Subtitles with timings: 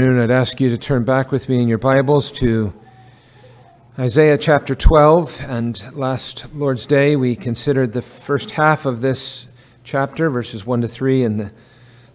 [0.00, 2.74] I'd ask you to turn back with me in your Bibles to
[3.96, 5.40] Isaiah chapter 12.
[5.46, 9.46] And last Lord's Day, we considered the first half of this
[9.84, 11.22] chapter, verses 1 to 3.
[11.22, 11.52] And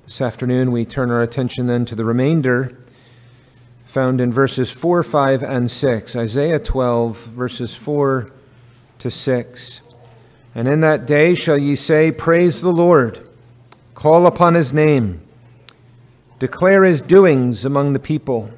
[0.04, 2.78] this afternoon, we turn our attention then to the remainder
[3.86, 6.18] found in verses 4, 5, and 6.
[6.18, 8.30] Isaiah 12, verses 4
[9.00, 9.82] to 6.
[10.54, 13.30] And in that day shall ye say, Praise the Lord,
[13.94, 15.22] call upon his name.
[16.40, 18.50] Declare his doings among the people.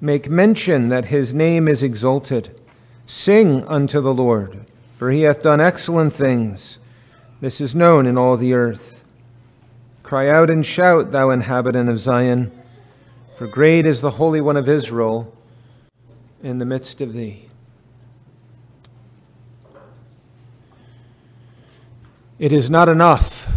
[0.00, 2.58] Make mention that his name is exalted.
[3.06, 4.64] Sing unto the Lord,
[4.96, 6.78] for he hath done excellent things.
[7.42, 9.04] This is known in all the earth.
[10.02, 12.50] Cry out and shout, thou inhabitant of Zion,
[13.36, 15.32] for great is the Holy One of Israel
[16.42, 17.48] in the midst of thee.
[22.38, 23.48] It is not enough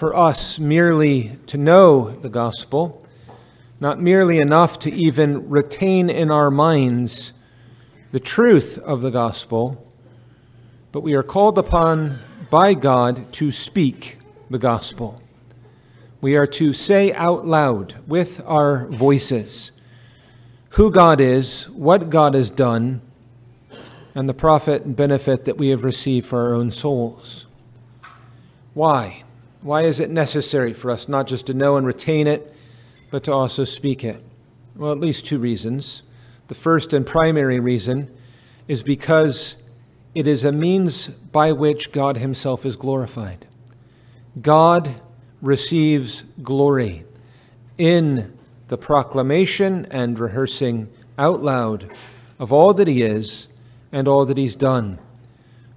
[0.00, 3.06] for us merely to know the gospel,
[3.80, 7.34] not merely enough to even retain in our minds
[8.10, 9.86] the truth of the gospel,
[10.90, 14.16] but we are called upon by God to speak
[14.48, 15.20] the gospel.
[16.22, 19.70] We are to say out loud with our voices
[20.70, 23.02] who God is, what God has done,
[24.14, 27.44] and the profit and benefit that we have received for our own souls.
[28.72, 29.24] Why?
[29.62, 32.54] Why is it necessary for us not just to know and retain it,
[33.10, 34.22] but to also speak it?
[34.74, 36.02] Well, at least two reasons.
[36.48, 38.10] The first and primary reason
[38.68, 39.56] is because
[40.14, 43.46] it is a means by which God Himself is glorified.
[44.40, 45.00] God
[45.42, 47.04] receives glory
[47.76, 51.90] in the proclamation and rehearsing out loud
[52.38, 53.48] of all that He is
[53.92, 54.98] and all that He's done,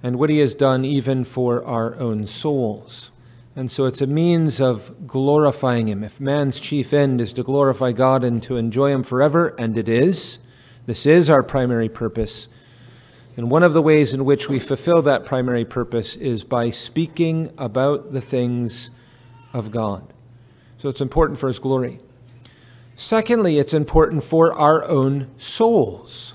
[0.02, 3.12] and what He has done even for our own souls.
[3.56, 6.04] And so it's a means of glorifying Him.
[6.04, 9.88] If man's chief end is to glorify God and to enjoy Him forever, and it
[9.88, 10.40] is,
[10.88, 12.48] this is our primary purpose.
[13.38, 17.54] And one of the ways in which we fulfill that primary purpose is by speaking
[17.58, 18.90] about the things
[19.54, 20.12] of God.
[20.80, 22.00] So it's important for His glory.
[22.96, 26.34] Secondly, it's important for our own souls.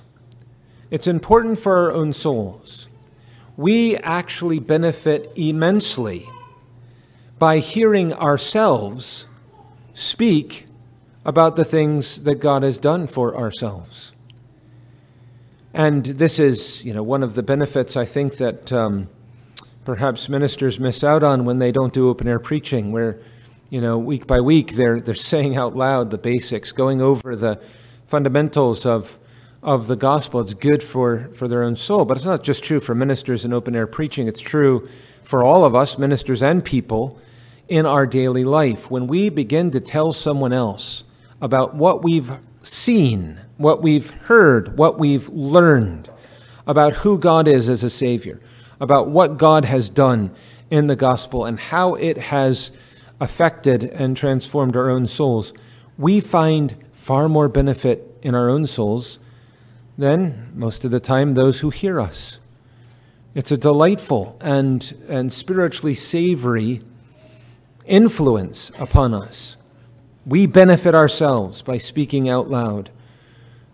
[0.91, 2.87] It's important for our own souls.
[3.57, 6.29] We actually benefit immensely
[7.39, 9.27] by hearing ourselves
[9.95, 10.67] speak
[11.25, 14.13] about the things that God has done for ourselves.
[15.75, 19.09] And this is, you know, one of the benefits I think that um,
[19.85, 23.21] perhaps ministers miss out on when they don't do open air preaching, where,
[23.71, 27.61] you know, week by week they're they're saying out loud the basics, going over the
[28.07, 29.19] fundamentals of
[29.63, 30.41] of the gospel.
[30.41, 33.53] It's good for for their own soul, but it's not just true for ministers in
[33.53, 34.27] open air preaching.
[34.27, 34.89] It's true
[35.23, 37.21] for all of us, ministers and people,
[37.69, 38.91] in our daily life.
[38.91, 41.05] When we begin to tell someone else
[41.41, 46.11] about what we've seen, what we've heard, what we've learned
[46.67, 48.41] about who God is as a Savior,
[48.81, 50.31] about what God has done
[50.71, 52.71] in the gospel and how it has
[53.21, 55.53] affected and transformed our own souls,
[55.97, 59.19] we find far more benefit in our own souls
[59.97, 62.39] than most of the time those who hear us.
[63.35, 66.83] It's a delightful and, and spiritually savory
[67.89, 69.57] influence upon us.
[70.27, 72.91] We benefit ourselves by speaking out loud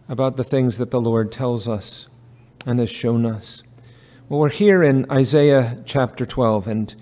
[0.08, 2.06] about the things that the Lord tells us
[2.64, 3.62] and has shown us.
[4.28, 6.94] Well, we're here in Isaiah chapter 12, and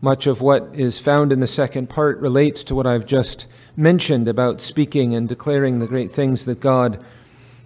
[0.00, 3.46] much of what is found in the second part relates to what I've just
[3.76, 7.04] mentioned about speaking and declaring the great things that God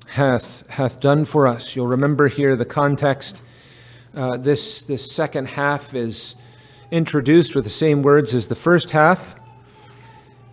[0.07, 1.77] hath, hath done for us.
[1.77, 3.43] You'll remember here the context.
[4.15, 6.35] Uh, this, this second half is
[6.93, 9.35] introduced with the same words as the first half.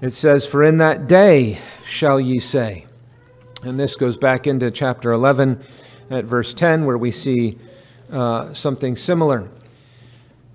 [0.01, 2.85] It says, For in that day shall ye say.
[3.61, 5.61] And this goes back into chapter 11
[6.09, 7.57] at verse 10, where we see
[8.09, 9.49] uh, something similar.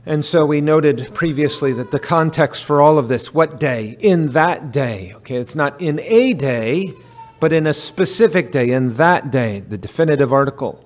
[0.07, 3.97] And so we noted previously that the context for all of this, what day?
[4.01, 5.13] In that day.
[5.17, 6.93] Okay, it's not in a day,
[7.41, 10.84] but in a specific day, in that day, the definitive article.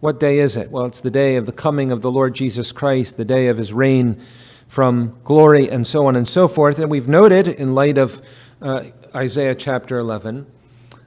[0.00, 0.70] What day is it?
[0.70, 3.56] Well, it's the day of the coming of the Lord Jesus Christ, the day of
[3.56, 4.20] his reign
[4.68, 6.78] from glory, and so on and so forth.
[6.78, 8.20] And we've noted, in light of
[8.60, 8.84] uh,
[9.14, 10.46] Isaiah chapter 11,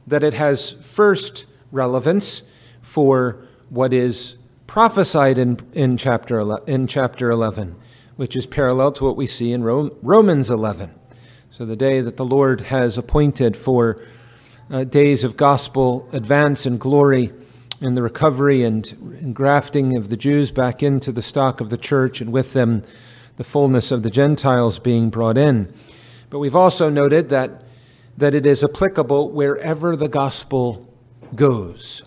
[0.07, 2.41] that it has first relevance
[2.81, 7.75] for what is prophesied in, in, chapter, 11, in chapter 11,
[8.15, 10.89] which is parallel to what we see in Romans 11.
[11.51, 14.03] So, the day that the Lord has appointed for
[14.71, 17.31] uh, days of gospel advance and glory
[17.81, 22.21] in the recovery and grafting of the Jews back into the stock of the church,
[22.21, 22.83] and with them
[23.37, 25.73] the fullness of the Gentiles being brought in.
[26.29, 27.63] But we've also noted that
[28.17, 30.93] that it is applicable wherever the gospel
[31.35, 32.03] goes,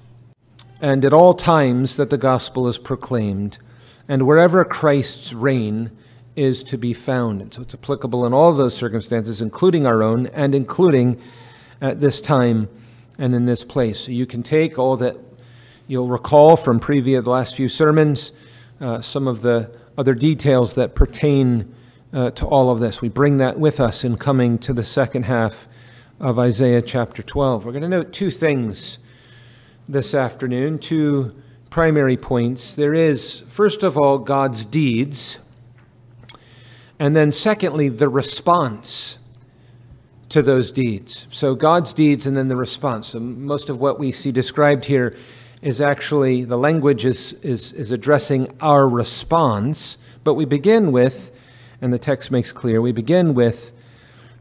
[0.81, 3.57] and at all times that the gospel is proclaimed,
[4.07, 5.91] and wherever Christ's reign
[6.37, 7.41] is to be found.
[7.41, 11.19] And so it's applicable in all those circumstances, including our own, and including
[11.81, 12.69] at this time
[13.17, 14.07] and in this place.
[14.07, 15.17] You can take all that
[15.87, 18.33] you'll recall from previous the last few sermons,
[18.81, 21.75] uh, some of the other details that pertain
[22.13, 23.01] uh, to all of this.
[23.01, 25.67] We bring that with us in coming to the second half
[26.21, 27.65] of Isaiah chapter 12.
[27.65, 28.99] We're going to note two things
[29.89, 31.35] this afternoon, two
[31.69, 32.75] primary points.
[32.75, 35.39] There is, first of all, God's deeds,
[36.99, 39.19] and then secondly, the response
[40.29, 41.27] to those deeds.
[41.31, 43.09] So, God's deeds and then the response.
[43.09, 45.15] So most of what we see described here
[45.63, 51.33] is actually the language is, is, is addressing our response, but we begin with
[51.81, 52.81] and the text makes clear.
[52.81, 53.73] We begin with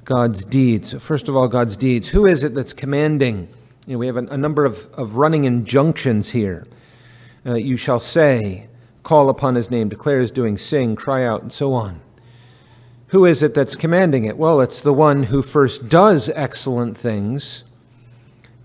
[0.05, 0.93] God's deeds.
[0.93, 2.09] First of all, God's deeds.
[2.09, 3.47] Who is it that's commanding?
[3.87, 6.65] You know, we have a, a number of, of running injunctions here.
[7.45, 8.67] Uh, you shall say,
[9.03, 11.99] call upon his name, declare his doing, sing, cry out, and so on.
[13.07, 14.37] Who is it that's commanding it?
[14.37, 17.63] Well, it's the one who first does excellent things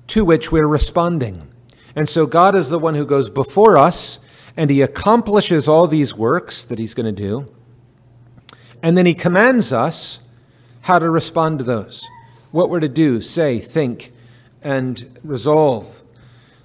[0.08, 1.48] to which we're responding.
[1.96, 4.18] And so God is the one who goes before us
[4.54, 7.50] and he accomplishes all these works that he's going to do.
[8.82, 10.20] And then he commands us
[10.82, 12.06] how to respond to those,
[12.52, 14.12] what we're to do, say, think,
[14.62, 16.02] and resolve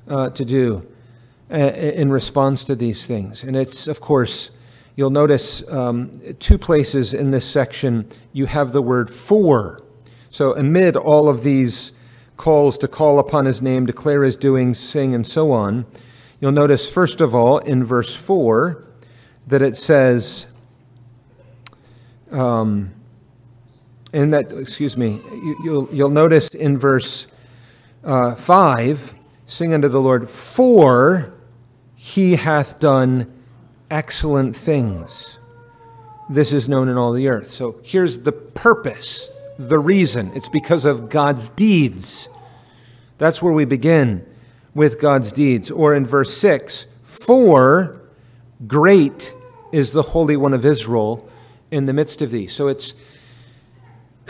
[0.07, 0.85] uh, to do
[1.49, 3.43] uh, in response to these things.
[3.43, 4.51] And it's, of course,
[4.95, 9.81] you'll notice um, two places in this section you have the word for.
[10.29, 11.93] So, amid all of these
[12.41, 15.85] calls to call upon his name, declare his doings, sing, and so on,
[16.39, 18.83] you'll notice, first of all, in verse 4,
[19.45, 20.47] that it says,
[22.31, 22.91] um,
[24.11, 27.27] in that, excuse me, you, will you'll, you'll notice in verse
[28.03, 29.15] uh, 5
[29.45, 31.33] sing unto the Lord, for
[31.95, 33.31] he hath done
[33.91, 35.37] excellent things.
[36.27, 37.49] This is known in all the earth.
[37.49, 40.31] So here's the purpose, the reason.
[40.35, 42.27] It's because of God's deeds.
[43.17, 44.25] That's where we begin
[44.73, 45.69] with God's deeds.
[45.69, 48.01] Or in verse 6, for
[48.67, 49.33] great
[49.71, 51.27] is the Holy One of Israel
[51.69, 52.53] in the midst of these.
[52.53, 52.93] So it's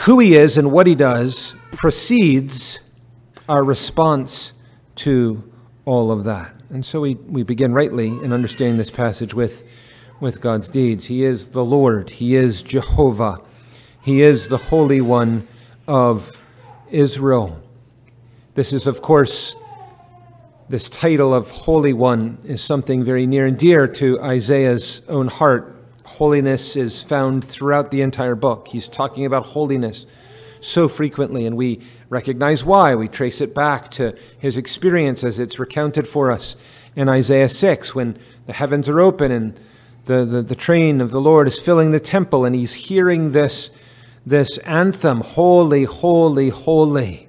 [0.02, 2.80] who he is and what he does precedes
[3.48, 4.54] our response
[4.96, 5.44] to
[5.86, 6.54] all of that.
[6.70, 9.64] And so we, we begin rightly in understanding this passage with,
[10.20, 11.06] with God's deeds.
[11.06, 13.42] He is the Lord, He is Jehovah,
[14.04, 15.48] He is the Holy One
[15.88, 16.42] of
[16.90, 17.62] Israel.
[18.56, 19.56] This is, of course,
[20.70, 25.78] this title of Holy One is something very near and dear to Isaiah's own heart
[26.04, 28.68] Holiness is found throughout the entire book.
[28.68, 30.06] He's talking about holiness
[30.60, 32.96] so frequently, and we recognize why.
[32.96, 36.58] We trace it back to his experience as it's recounted for us
[36.96, 39.60] in Isaiah 6 when the heavens are open and
[40.06, 43.70] the, the, the train of the Lord is filling the temple, and he's hearing this,
[44.26, 47.28] this anthem Holy, holy, holy.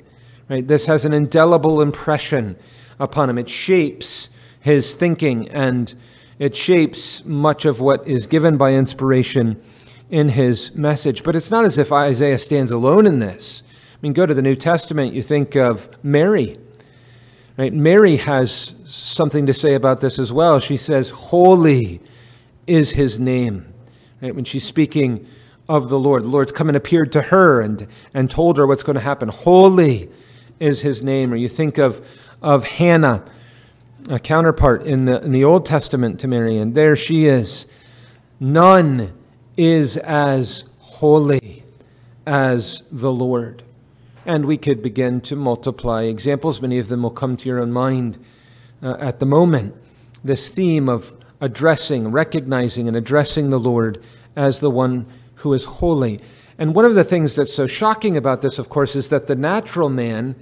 [0.48, 0.66] Right?
[0.66, 2.56] This has an indelible impression
[2.98, 3.38] upon him.
[3.38, 4.28] It shapes
[4.60, 5.94] his thinking and
[6.38, 9.60] it shapes much of what is given by inspiration
[10.10, 11.24] in his message.
[11.24, 13.62] But it's not as if Isaiah stands alone in this.
[13.94, 16.58] I mean, go to the New Testament, you think of Mary.
[17.56, 17.72] Right?
[17.72, 20.60] Mary has something to say about this as well.
[20.60, 22.00] She says, Holy
[22.66, 23.72] is his name.
[24.20, 24.34] Right?
[24.34, 25.26] When she's speaking
[25.72, 28.82] of the Lord, the Lord's come and appeared to her and, and told her what's
[28.82, 29.30] going to happen.
[29.30, 30.10] Holy
[30.60, 31.32] is his name.
[31.32, 32.06] Or you think of,
[32.42, 33.24] of Hannah
[34.10, 37.64] a counterpart in the, in the Old Testament to Mary, and there she is.
[38.38, 39.14] None
[39.56, 41.64] is as holy
[42.26, 43.62] as the Lord.
[44.26, 46.60] And we could begin to multiply examples.
[46.60, 48.22] Many of them will come to your own mind
[48.82, 49.74] uh, at the moment.
[50.22, 54.04] This theme of addressing, recognizing, and addressing the Lord
[54.36, 55.06] as the one
[55.42, 56.20] who is holy.
[56.58, 59.36] And one of the things that's so shocking about this, of course, is that the
[59.36, 60.36] natural man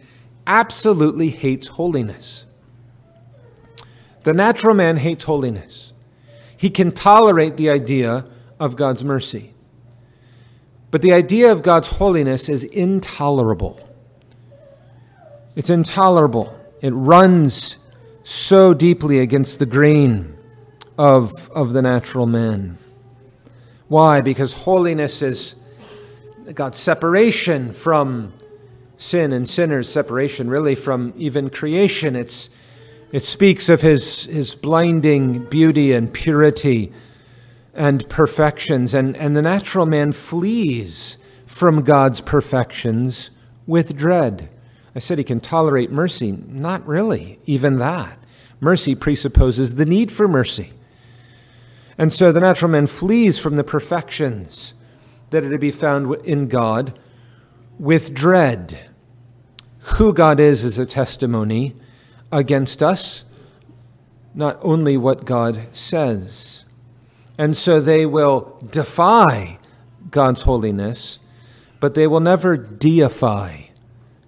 [0.47, 2.47] absolutely hates holiness.
[4.25, 5.93] The natural man hates holiness.
[6.57, 8.27] He can tolerate the idea
[8.59, 9.55] of God's mercy.
[10.91, 13.89] But the idea of God's holiness is intolerable.
[15.57, 16.59] It's intolerable.
[16.81, 17.77] It runs
[18.25, 20.37] so deeply against the grain
[20.99, 22.77] of, of the natural man.
[23.91, 24.21] Why?
[24.21, 25.57] Because holiness is
[26.55, 28.33] God's separation from
[28.97, 32.15] sin and sinners, separation really from even creation.
[32.15, 32.51] It's
[33.11, 36.93] it speaks of his, his blinding beauty and purity
[37.75, 43.31] and perfections, and, and the natural man flees from God's perfections
[43.67, 44.51] with dread.
[44.95, 46.31] I said he can tolerate mercy.
[46.31, 48.21] Not really, even that.
[48.61, 50.75] Mercy presupposes the need for mercy.
[52.01, 54.73] And so the natural man flees from the perfections
[55.29, 56.99] that are to be found in God
[57.79, 58.91] with dread.
[59.97, 61.75] Who God is is a testimony
[62.33, 63.27] against us,
[64.35, 66.65] not only what God says.
[67.37, 69.59] And so they will defy
[70.11, 71.19] God's holiness,
[71.81, 73.65] but they will never deify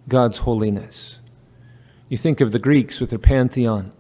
[0.09, 1.21] God's holiness.
[2.11, 3.93] You think of the Greeks with their pantheon.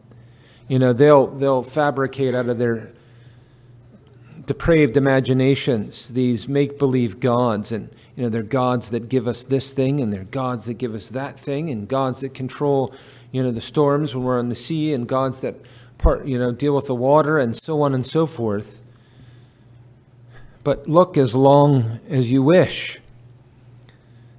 [0.68, 2.92] You know, they'll, they'll fabricate out of their
[4.46, 7.72] depraved imaginations these make believe gods.
[7.72, 10.94] And, you know, they're gods that give us this thing, and they're gods that give
[10.94, 12.94] us that thing, and gods that control,
[13.30, 15.56] you know, the storms when we're on the sea, and gods that,
[15.98, 18.82] part, you know, deal with the water, and so on and so forth.
[20.64, 22.98] But look as long as you wish.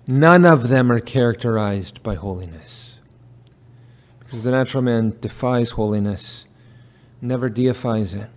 [0.06, 2.96] None of them are characterized by holiness.
[4.20, 6.46] Because the natural man defies holiness,
[7.22, 8.30] never deifies it.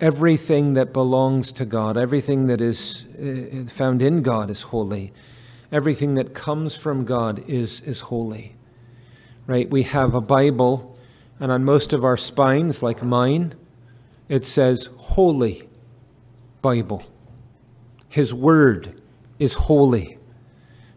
[0.00, 5.12] Everything that belongs to God, everything that is uh, found in God is holy.
[5.70, 8.56] Everything that comes from God is, is holy.
[9.46, 9.70] Right?
[9.70, 10.98] We have a Bible,
[11.38, 13.54] and on most of our spines, like mine,
[14.28, 15.68] it says Holy
[16.62, 17.04] Bible.
[18.08, 19.00] His Word
[19.38, 20.18] is holy.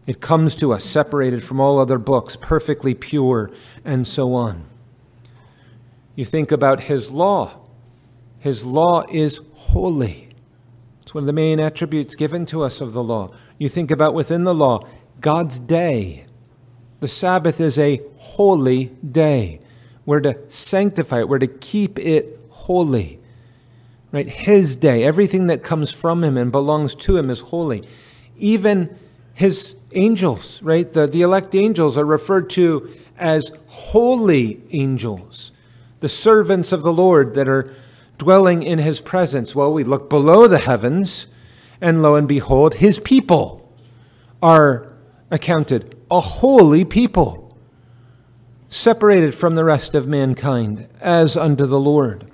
[0.06, 3.50] It comes to us separated from all other books, perfectly pure,
[3.84, 4.64] and so on.
[6.14, 7.67] You think about His law.
[8.38, 10.28] His law is holy.
[11.02, 13.32] It's one of the main attributes given to us of the law.
[13.58, 14.86] You think about within the law,
[15.20, 16.26] God's day.
[17.00, 19.60] The Sabbath is a holy day.
[20.04, 23.18] We're to sanctify it, we're to keep it holy
[24.12, 24.26] right?
[24.26, 27.86] His day, everything that comes from him and belongs to him is holy.
[28.36, 28.96] Even
[29.34, 30.90] his angels, right?
[30.92, 35.50] The, the elect angels are referred to as holy angels,
[36.00, 37.74] the servants of the Lord that are
[38.18, 39.54] dwelling in his presence.
[39.54, 41.26] Well, we look below the heavens,
[41.80, 43.72] and lo and behold, his people
[44.42, 44.92] are
[45.30, 47.56] accounted a holy people,
[48.68, 52.30] separated from the rest of mankind, as unto the Lord.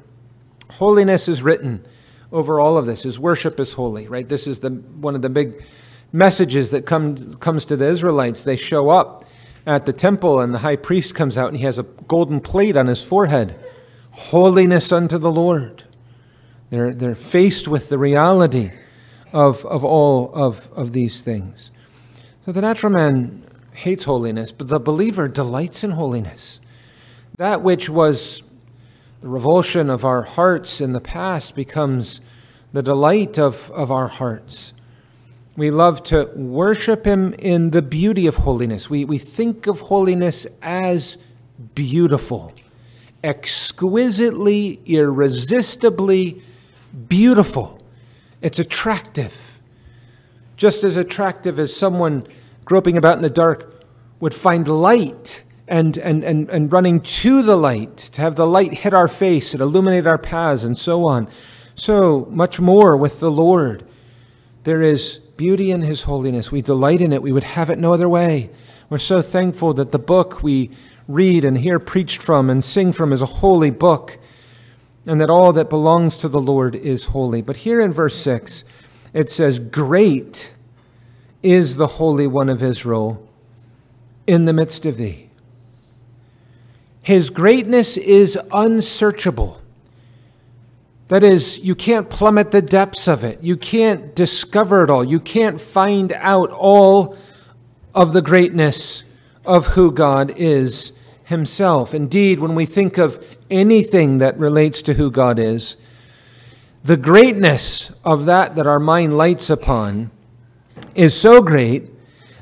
[0.72, 1.84] Holiness is written
[2.32, 3.02] over all of this.
[3.02, 4.28] His worship is holy, right?
[4.28, 5.64] This is the, one of the big
[6.12, 8.42] messages that comes, comes to the Israelites.
[8.42, 9.24] They show up
[9.66, 12.76] at the temple, and the high priest comes out, and he has a golden plate
[12.76, 13.56] on his forehead.
[14.16, 15.84] Holiness unto the Lord.
[16.70, 18.70] They're, they're faced with the reality
[19.32, 21.70] of, of all of, of these things.
[22.44, 26.60] So the natural man hates holiness, but the believer delights in holiness.
[27.36, 28.42] That which was
[29.20, 32.20] the revulsion of our hearts in the past becomes
[32.72, 34.72] the delight of, of our hearts.
[35.56, 38.90] We love to worship Him in the beauty of holiness.
[38.90, 41.16] We, we think of holiness as
[41.74, 42.52] beautiful,
[43.24, 46.42] exquisitely, irresistibly
[47.08, 47.80] beautiful.
[48.42, 49.58] It's attractive.
[50.56, 52.26] Just as attractive as someone
[52.64, 53.82] groping about in the dark
[54.20, 58.74] would find light and, and, and, and running to the light, to have the light
[58.74, 61.26] hit our face and illuminate our paths, and so on.
[61.74, 63.88] So much more with the Lord.
[64.64, 66.52] There is beauty in His holiness.
[66.52, 67.22] We delight in it.
[67.22, 68.50] We would have it no other way.
[68.90, 70.70] We're so thankful that the book we
[71.08, 74.18] read and hear preached from and sing from is a holy book,
[75.06, 77.42] and that all that belongs to the Lord is holy.
[77.42, 78.64] But here in verse 6,
[79.12, 80.52] it says, Great
[81.42, 83.26] is the Holy One of Israel
[84.26, 85.28] in the midst of thee.
[87.02, 89.60] His greatness is unsearchable.
[91.08, 93.42] That is, you can't plummet the depths of it.
[93.42, 95.04] You can't discover it all.
[95.04, 97.18] You can't find out all
[97.94, 99.04] of the greatness
[99.44, 100.92] of who God is
[101.24, 101.94] Himself.
[101.94, 105.76] Indeed, when we think of anything that relates to who God is,
[106.82, 110.10] the greatness of that that our mind lights upon
[110.94, 111.90] is so great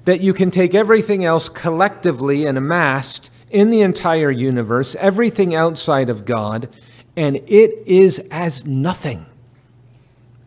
[0.04, 6.10] that you can take everything else collectively and amassed in the entire universe, everything outside
[6.10, 6.68] of God,
[7.16, 9.26] and it is as nothing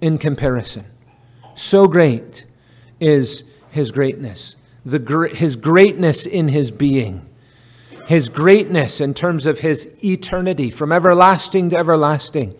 [0.01, 0.85] in comparison.
[1.55, 2.45] So great
[2.99, 7.27] is his greatness, the, his greatness in his being,
[8.05, 12.55] his greatness in terms of his eternity, from everlasting to everlasting.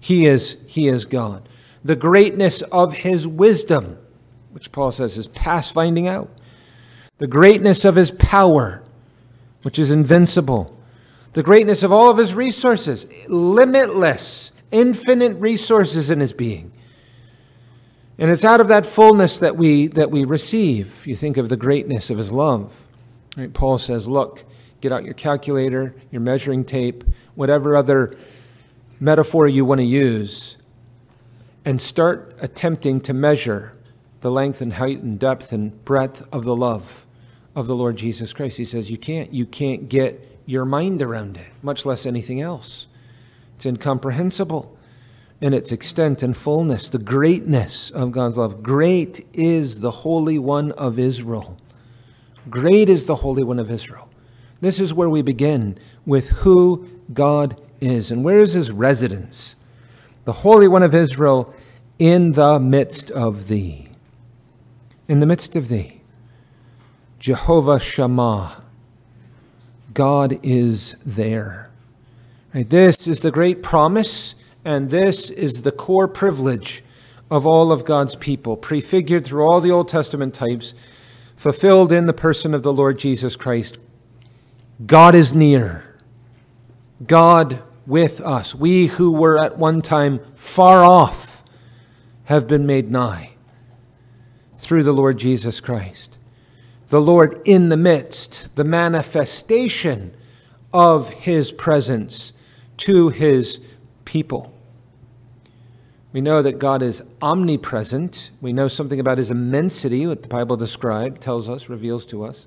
[0.00, 1.48] He is, he is God.
[1.84, 3.96] The greatness of his wisdom,
[4.50, 6.28] which Paul says is past finding out.
[7.18, 8.82] The greatness of his power,
[9.62, 10.76] which is invincible.
[11.34, 16.72] The greatness of all of his resources, limitless, infinite resources in his being.
[18.18, 21.06] And it's out of that fullness that we, that we receive.
[21.06, 22.86] You think of the greatness of his love.
[23.36, 23.52] Right?
[23.52, 24.44] Paul says, Look,
[24.80, 27.04] get out your calculator, your measuring tape,
[27.34, 28.14] whatever other
[29.00, 30.56] metaphor you want to use,
[31.64, 33.72] and start attempting to measure
[34.20, 37.06] the length and height and depth and breadth of the love
[37.54, 38.58] of the Lord Jesus Christ.
[38.58, 39.32] He says, You can't.
[39.32, 42.86] You can't get your mind around it, much less anything else.
[43.56, 44.76] It's incomprehensible
[45.42, 48.62] in its extent and fullness, the greatness of God's love.
[48.62, 51.58] Great is the Holy One of Israel.
[52.48, 54.08] Great is the Holy One of Israel.
[54.60, 59.56] This is where we begin with who God is and where is his residence.
[60.26, 61.52] The Holy One of Israel
[61.98, 63.88] in the midst of thee.
[65.08, 66.02] In the midst of thee.
[67.18, 68.64] Jehovah Shammah.
[69.92, 71.68] God is there.
[72.54, 76.84] Right, this is the great promise and this is the core privilege
[77.30, 80.74] of all of God's people, prefigured through all the Old Testament types,
[81.34, 83.78] fulfilled in the person of the Lord Jesus Christ.
[84.84, 85.98] God is near.
[87.06, 88.54] God with us.
[88.54, 91.42] We who were at one time far off
[92.24, 93.30] have been made nigh
[94.58, 96.16] through the Lord Jesus Christ.
[96.88, 100.14] The Lord in the midst, the manifestation
[100.72, 102.32] of his presence
[102.78, 103.60] to his
[104.04, 104.51] people.
[106.12, 108.30] We know that God is omnipresent.
[108.40, 112.46] We know something about his immensity, what the Bible describes, tells us, reveals to us.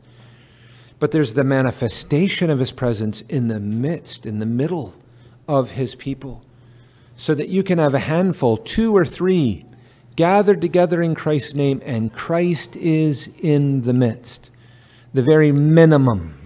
[1.00, 4.94] But there's the manifestation of his presence in the midst, in the middle
[5.48, 6.44] of his people,
[7.18, 9.66] so that you can have a handful, two or three,
[10.16, 14.52] gathered together in Christ's name, and Christ is in the midst.
[15.14, 16.38] The very minimum.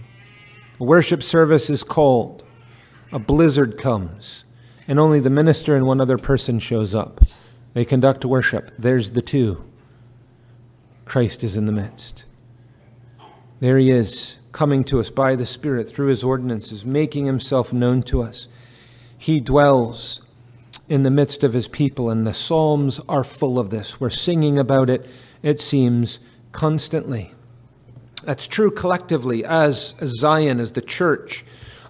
[0.79, 2.43] A worship service is called,
[3.11, 4.45] a blizzard comes
[4.89, 7.21] and only the minister and one other person shows up.
[7.75, 8.71] They conduct worship.
[8.77, 9.63] There's the two.
[11.05, 12.25] Christ is in the midst.
[13.59, 18.01] There he is, coming to us by the Spirit through his ordinances, making himself known
[18.03, 18.47] to us.
[19.15, 20.21] He dwells
[20.87, 23.99] in the midst of his people, and the Psalms are full of this.
[23.99, 25.07] We're singing about it,
[25.43, 26.19] it seems,
[26.51, 27.35] constantly.
[28.23, 31.45] That's true collectively as Zion, as the church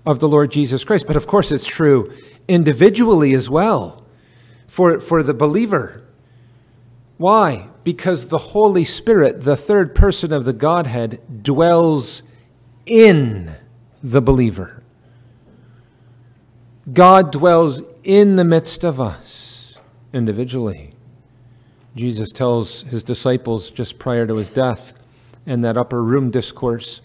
[0.05, 1.05] of the Lord Jesus Christ.
[1.07, 2.13] But of course, it's true
[2.47, 4.05] individually as well
[4.67, 6.03] for, for the believer.
[7.17, 7.67] Why?
[7.83, 12.23] Because the Holy Spirit, the third person of the Godhead, dwells
[12.85, 13.55] in
[14.01, 14.81] the believer.
[16.91, 19.73] God dwells in the midst of us
[20.13, 20.91] individually.
[21.95, 24.93] Jesus tells his disciples just prior to his death
[25.45, 27.01] in that upper room discourse,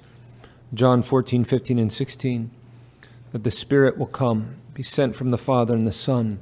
[0.72, 2.50] John 14, 15, and 16,
[3.34, 6.38] that the Spirit will come be sent from the Father and the Son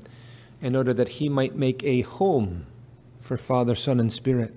[0.61, 2.67] in order that he might make a home
[3.19, 4.55] for Father, Son, and Spirit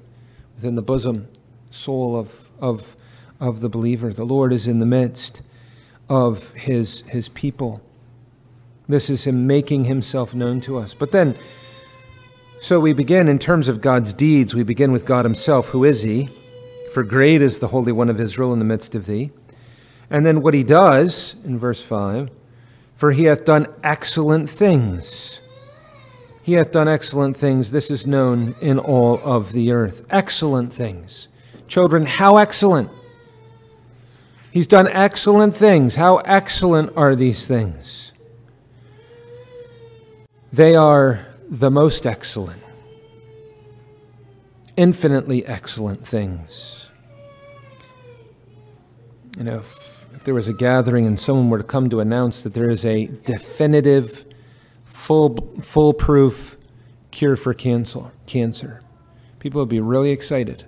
[0.54, 1.30] within the bosom,
[1.72, 2.98] soul of, of,
[3.40, 4.12] of the believer.
[4.12, 5.44] The Lord is in the midst
[6.10, 7.82] of his, his people.
[8.90, 10.94] This is him making himself known to us.
[10.94, 11.38] But then,
[12.60, 15.70] so we begin in terms of God's deeds, we begin with God himself.
[15.70, 16.28] Who is he?
[16.92, 19.32] For great is the Holy One of Israel in the midst of thee.
[20.10, 22.30] And then what he does in verse 5
[22.96, 25.42] for he hath done excellent things.
[26.42, 27.72] He hath done excellent things.
[27.72, 30.06] This is known in all of the earth.
[30.10, 31.28] Excellent things.
[31.68, 32.90] Children, how excellent?
[34.52, 35.96] He's done excellent things.
[35.96, 38.14] How excellent are these things?
[40.54, 42.62] They are the most excellent,
[44.78, 46.88] infinitely excellent things.
[49.38, 49.62] You know,
[50.26, 53.06] there was a gathering and someone were to come to announce that there is a
[53.06, 54.26] definitive,
[54.84, 56.58] full, foolproof
[57.12, 58.82] cure for cancer, cancer,
[59.40, 60.66] people would be really excited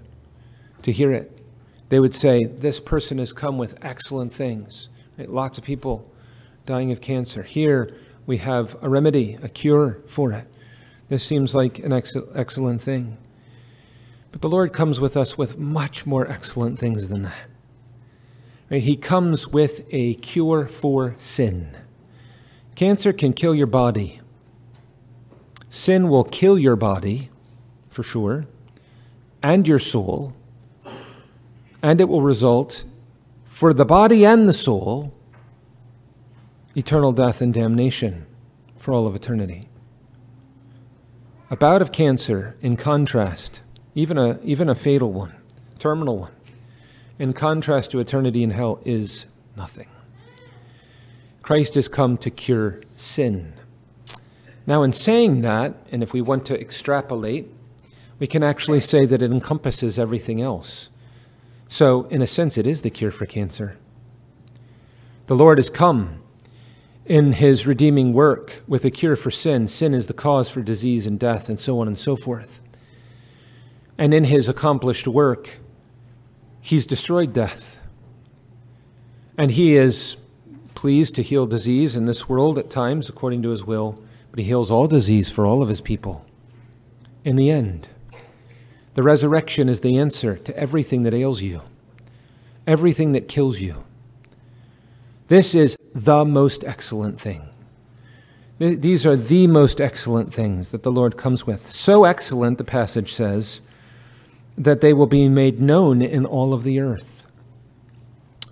[0.83, 1.43] to hear it.
[1.89, 4.89] They would say, This person has come with excellent things.
[5.17, 5.29] Right?
[5.29, 6.09] Lots of people
[6.65, 7.43] dying of cancer.
[7.43, 7.89] Here
[8.25, 10.47] we have a remedy, a cure for it.
[11.09, 13.17] This seems like an ex- excellent thing.
[14.31, 17.56] But the Lord comes with us with much more excellent things than that.
[18.69, 21.75] He comes with a cure for sin.
[22.75, 24.19] Cancer can kill your body.
[25.69, 27.29] Sin will kill your body,
[27.89, 28.45] for sure,
[29.41, 30.33] and your soul,
[31.81, 32.83] and it will result,
[33.43, 35.13] for the body and the soul,
[36.75, 38.25] eternal death and damnation
[38.77, 39.67] for all of eternity.
[41.49, 43.61] A bout of cancer, in contrast,
[43.95, 45.35] even a, even a fatal one,
[45.79, 46.31] terminal one,
[47.19, 49.25] in contrast to eternity in hell, is
[49.55, 49.87] nothing.
[51.41, 53.53] Christ has come to cure sin.
[54.65, 57.49] Now, in saying that, and if we want to extrapolate,
[58.19, 60.89] we can actually say that it encompasses everything else.
[61.69, 63.77] So, in a sense, it is the cure for cancer.
[65.27, 66.21] The Lord has come
[67.05, 69.67] in his redeeming work with a cure for sin.
[69.67, 72.61] Sin is the cause for disease and death, and so on and so forth.
[73.97, 75.59] And in his accomplished work,
[76.67, 77.79] he's destroyed death.
[79.37, 80.17] And he is
[80.75, 84.45] pleased to heal disease in this world at times according to his will, but he
[84.45, 86.25] heals all disease for all of his people.
[87.23, 87.87] In the end,
[88.95, 91.61] the resurrection is the answer to everything that ails you,
[92.65, 93.85] everything that kills you.
[95.29, 97.47] This is the most excellent thing.
[98.59, 101.69] These are the most excellent things that the Lord comes with.
[101.69, 103.61] So excellent, the passage says,
[104.57, 107.25] that they will be made known in all of the earth.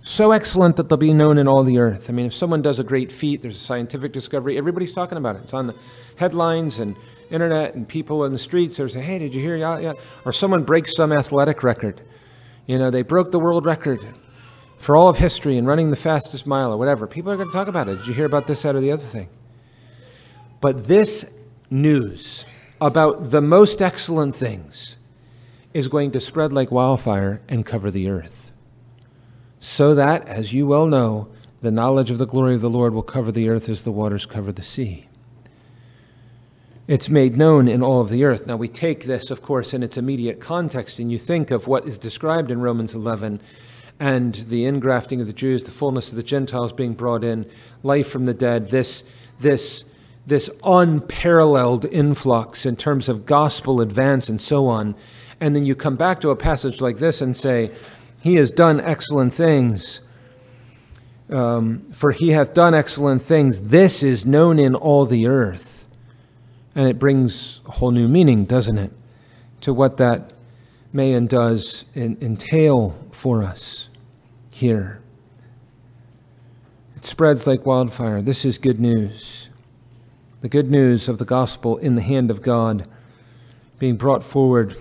[0.02, 2.08] So excellent that they'll be known in all the earth.
[2.08, 5.34] I mean, if someone does a great feat, there's a scientific discovery, everybody's talking about
[5.34, 5.42] it.
[5.42, 5.74] It's on the
[6.14, 6.94] headlines and
[7.28, 9.56] internet, and people in the streets They're saying, hey, did you hear?
[9.56, 9.92] Yeah, yeah.
[10.24, 12.00] Or someone breaks some athletic record.
[12.66, 13.98] You know, they broke the world record
[14.78, 17.08] for all of history and running the fastest mile or whatever.
[17.08, 17.96] People are going to talk about it.
[17.96, 19.28] Did you hear about this, that, or the other thing?
[20.60, 21.26] But this
[21.68, 22.44] news
[22.80, 24.96] about the most excellent things
[25.76, 28.50] is going to spread like wildfire and cover the earth.
[29.60, 31.28] So that, as you well know,
[31.60, 34.24] the knowledge of the glory of the Lord will cover the earth as the waters
[34.24, 35.06] cover the sea.
[36.88, 38.46] It's made known in all of the earth.
[38.46, 41.86] Now, we take this, of course, in its immediate context, and you think of what
[41.86, 43.38] is described in Romans 11
[44.00, 47.44] and the ingrafting of the Jews, the fullness of the Gentiles being brought in,
[47.82, 49.04] life from the dead, this,
[49.40, 49.84] this,
[50.26, 54.94] this unparalleled influx in terms of gospel advance and so on
[55.40, 57.70] and then you come back to a passage like this and say,
[58.20, 60.00] He has done excellent things.
[61.28, 63.62] Um, for he hath done excellent things.
[63.62, 65.84] This is known in all the earth.
[66.74, 68.92] And it brings a whole new meaning, doesn't it,
[69.62, 70.32] to what that
[70.92, 73.88] may and does entail for us
[74.50, 75.00] here.
[76.96, 78.22] It spreads like wildfire.
[78.22, 79.48] This is good news.
[80.42, 82.88] The good news of the gospel in the hand of God
[83.78, 84.76] being brought forward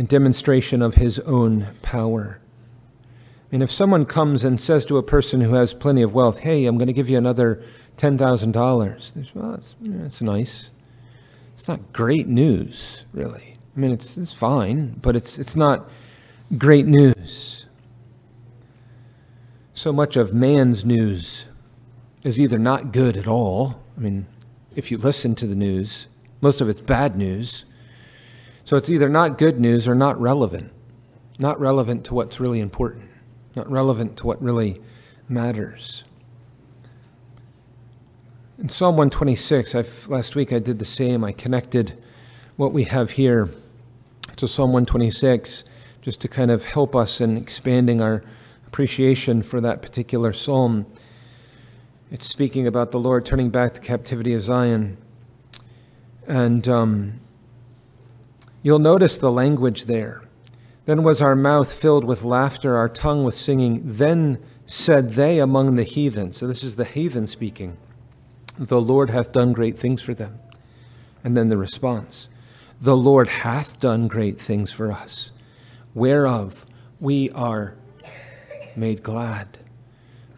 [0.00, 2.40] in demonstration of his own power.
[3.52, 6.64] And if someone comes and says to a person who has plenty of wealth, hey,
[6.64, 7.62] I'm going to give you another
[7.98, 10.70] $10,000, well, that's, that's nice.
[11.54, 13.56] It's not great news, really.
[13.76, 15.90] I mean, it's, it's fine, but it's, it's not
[16.56, 17.66] great news.
[19.74, 21.44] So much of man's news
[22.22, 23.82] is either not good at all.
[23.98, 24.24] I mean,
[24.74, 26.06] if you listen to the news,
[26.40, 27.66] most of it's bad news,
[28.70, 30.70] so it's either not good news or not relevant,
[31.40, 33.10] not relevant to what's really important,
[33.56, 34.80] not relevant to what really
[35.28, 36.04] matters.
[38.60, 41.24] In Psalm 126, I've, last week I did the same.
[41.24, 41.98] I connected
[42.54, 43.50] what we have here
[44.36, 45.64] to Psalm 126
[46.00, 48.22] just to kind of help us in expanding our
[48.68, 50.86] appreciation for that particular psalm.
[52.12, 54.96] It's speaking about the Lord turning back the captivity of Zion.
[56.28, 57.20] And um,
[58.62, 60.22] You'll notice the language there.
[60.84, 63.80] Then was our mouth filled with laughter, our tongue with singing.
[63.84, 66.32] Then said they among the heathen.
[66.32, 67.76] So this is the heathen speaking.
[68.58, 70.38] The Lord hath done great things for them.
[71.24, 72.28] And then the response
[72.80, 75.30] The Lord hath done great things for us,
[75.94, 76.66] whereof
[76.98, 77.76] we are
[78.76, 79.58] made glad.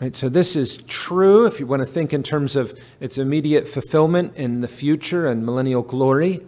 [0.01, 3.69] Right, so this is true if you want to think in terms of its immediate
[3.69, 6.41] fulfillment in the future and millennial glory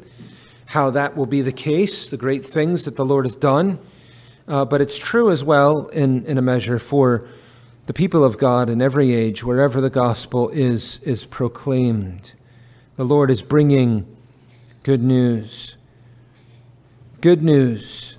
[0.75, 3.79] how that will be the case, the great things that the Lord has done.
[4.49, 7.29] Uh, but it's true as well, in, in a measure, for
[7.87, 12.33] the people of God in every age, wherever the gospel is, is proclaimed.
[12.97, 14.05] The Lord is bringing
[14.83, 15.77] good news.
[17.21, 18.19] Good news.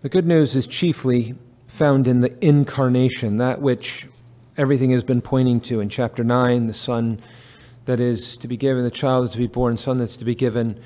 [0.00, 1.34] The good news is chiefly
[1.66, 4.06] found in the incarnation, that which
[4.56, 7.20] everything has been pointing to in chapter 9, the Son
[7.88, 10.34] that is to be given, the child is to be born, son that's to be
[10.34, 10.78] given.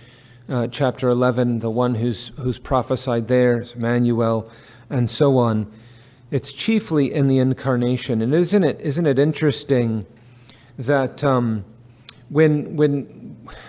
[0.49, 4.49] Uh, chapter 11, the one who's, who's prophesied there is Emmanuel,
[4.89, 5.69] and so on.
[6.31, 8.23] It's chiefly in the incarnation.
[8.23, 10.07] And isn't it, isn't it interesting
[10.79, 11.65] that um,
[12.29, 13.03] when, when,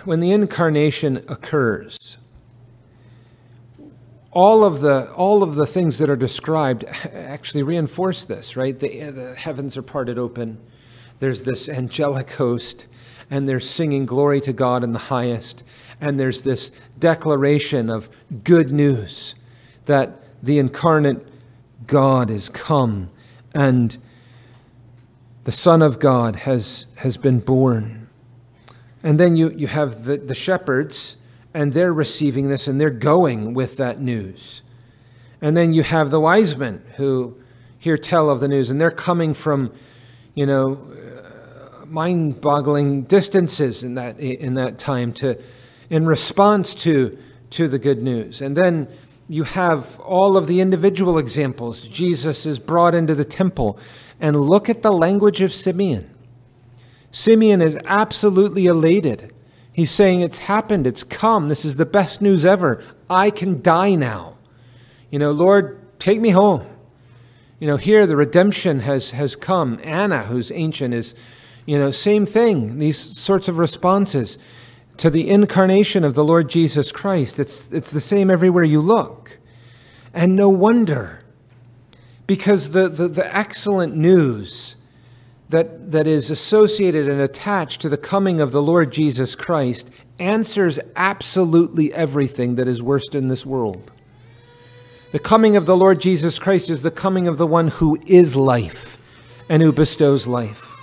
[0.04, 2.16] when the incarnation occurs,
[4.30, 9.10] all of the all of the things that are described actually reinforce this right the,
[9.10, 10.58] the heavens are parted open
[11.20, 12.88] there's this angelic host
[13.34, 15.64] and they're singing glory to God in the highest.
[16.00, 16.70] And there's this
[17.00, 18.08] declaration of
[18.44, 19.34] good news
[19.86, 21.26] that the incarnate
[21.84, 23.10] God is come
[23.52, 23.98] and
[25.42, 28.08] the Son of God has, has been born.
[29.02, 31.16] And then you, you have the, the shepherds
[31.52, 34.62] and they're receiving this and they're going with that news.
[35.42, 37.36] And then you have the wise men who
[37.80, 39.72] hear tell of the news, and they're coming from,
[40.34, 40.94] you know,
[41.86, 45.40] mind-boggling distances in that in that time to,
[45.90, 47.18] in response to
[47.50, 48.40] to the good news.
[48.40, 48.88] And then
[49.28, 51.86] you have all of the individual examples.
[51.88, 53.78] Jesus is brought into the temple,
[54.20, 56.14] and look at the language of Simeon.
[57.10, 59.32] Simeon is absolutely elated.
[59.72, 62.82] He's saying, It's happened, it's come, this is the best news ever.
[63.08, 64.36] I can die now.
[65.10, 66.66] You know, Lord, take me home.
[67.60, 69.80] You know, here the redemption has, has come.
[69.82, 71.14] Anna, who's ancient, is,
[71.66, 74.38] you know, same thing, these sorts of responses
[74.96, 77.38] to the incarnation of the Lord Jesus Christ.
[77.38, 79.38] It's, it's the same everywhere you look.
[80.12, 81.24] And no wonder,
[82.26, 84.76] because the, the, the excellent news
[85.48, 90.78] that, that is associated and attached to the coming of the Lord Jesus Christ answers
[90.96, 93.92] absolutely everything that is worst in this world.
[95.12, 98.34] The coming of the Lord Jesus Christ is the coming of the one who is
[98.34, 98.98] life
[99.48, 100.73] and who bestows life,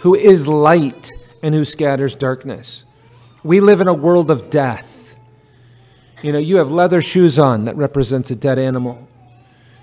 [0.00, 2.84] who is light and who scatters darkness.
[3.42, 5.16] We live in a world of death.
[6.22, 9.08] You know, you have leather shoes on that represents a dead animal.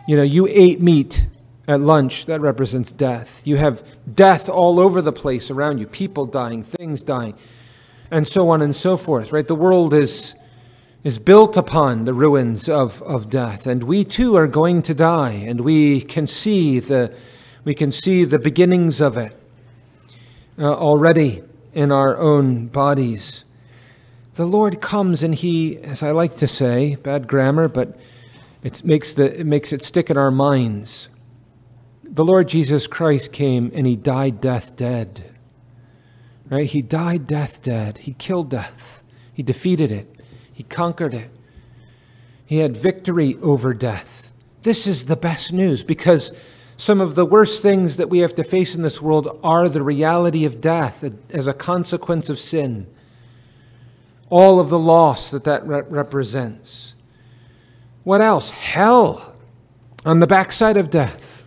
[0.07, 1.27] You know, you ate meat
[1.67, 3.41] at lunch that represents death.
[3.45, 7.35] You have death all over the place around you, people dying, things dying,
[8.09, 9.47] and so on and so forth, right?
[9.47, 10.33] The world is
[11.03, 13.65] is built upon the ruins of, of death.
[13.65, 17.13] And we too are going to die, and we can see the,
[17.63, 19.31] we can see the beginnings of it
[20.57, 21.43] uh, already
[21.73, 23.43] in our own bodies.
[24.35, 27.97] The Lord comes and He, as I like to say, bad grammar, but
[28.63, 31.09] it makes, the, it makes it stick in our minds.
[32.03, 35.33] The Lord Jesus Christ came and He died death dead.
[36.49, 36.67] Right?
[36.67, 37.99] He died death dead.
[37.99, 39.03] He killed death.
[39.33, 40.21] He defeated it.
[40.51, 41.29] He conquered it.
[42.45, 44.31] He had victory over death.
[44.63, 46.33] This is the best news because
[46.77, 49.81] some of the worst things that we have to face in this world are the
[49.81, 52.85] reality of death as a consequence of sin.
[54.29, 56.93] All of the loss that that re- represents.
[58.03, 58.51] What else?
[58.51, 59.35] Hell
[60.05, 61.43] on the backside of death.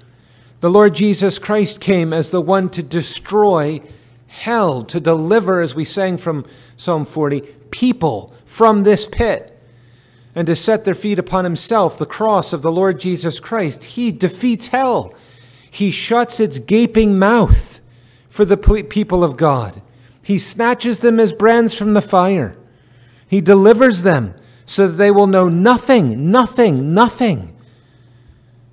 [0.60, 3.80] The Lord Jesus Christ came as the one to destroy
[4.26, 6.44] hell, to deliver, as we sang from
[6.76, 7.40] Psalm 40,
[7.70, 9.56] people from this pit
[10.34, 13.84] and to set their feet upon himself, the cross of the Lord Jesus Christ.
[13.84, 15.14] He defeats hell.
[15.70, 17.80] He shuts its gaping mouth
[18.28, 19.80] for the people of God.
[20.22, 22.56] He snatches them as brands from the fire.
[23.26, 24.34] He delivers them
[24.66, 27.56] so that they will know nothing, nothing, nothing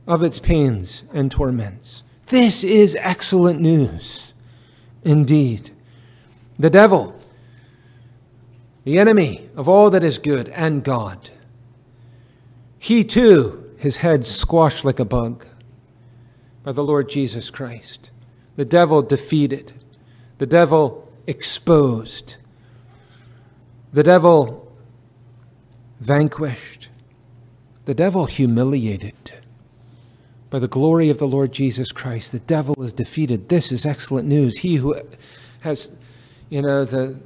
[0.06, 2.04] of its pains and torments.
[2.28, 4.34] This is excellent news
[5.04, 5.72] indeed.
[6.60, 7.18] The devil
[8.88, 11.30] the enemy of all that is good and God.
[12.80, 15.46] He too, his head squashed like a bug
[16.68, 18.12] by the Lord Jesus Christ.
[18.58, 19.72] The devil defeated,
[20.38, 22.36] the devil exposed,
[23.94, 24.70] the devil
[26.02, 26.90] vanquished,
[27.86, 29.32] the devil humiliated.
[30.50, 33.48] By the glory of the Lord Jesus Christ, the devil is defeated.
[33.48, 34.58] This is excellent news.
[34.58, 35.02] He who
[35.62, 35.90] has,
[36.50, 37.18] you know, the,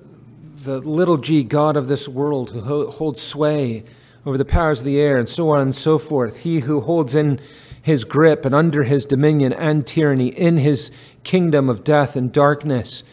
[0.58, 3.86] the little g God of this world who holds sway
[4.24, 6.42] over the powers of the air and so on and so forth.
[6.42, 7.42] He who holds in
[7.82, 10.92] his grip and under his dominion and tyranny in his
[11.24, 13.04] kingdom of death and darkness.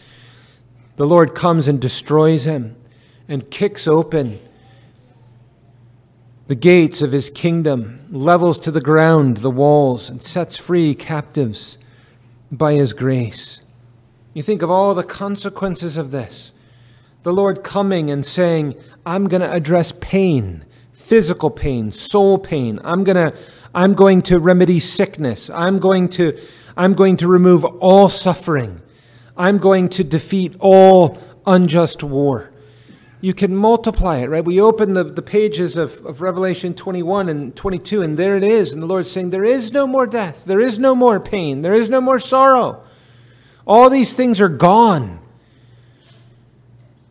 [0.97, 2.77] The Lord comes and destroys him
[3.29, 4.41] and kicks open
[6.49, 11.77] the gates of his kingdom, levels to the ground the walls, and sets free captives
[12.51, 13.61] by his grace.
[14.33, 16.53] You think of all the consequences of this
[17.25, 22.81] the Lord coming and saying, I'm going to address pain, physical pain, soul pain.
[22.85, 23.37] I'm going to
[23.75, 25.51] I'm going to remedy sickness.
[25.51, 26.39] I'm going to
[26.77, 28.81] I'm going to remove all suffering.
[29.37, 32.51] I'm going to defeat all unjust war.
[33.21, 34.45] You can multiply it, right?
[34.45, 38.73] We open the, the pages of, of Revelation 21 and 22, and there it is.
[38.73, 40.45] And the Lord's saying, There is no more death.
[40.45, 41.63] There is no more pain.
[41.63, 42.87] There is no more sorrow.
[43.67, 45.19] All these things are gone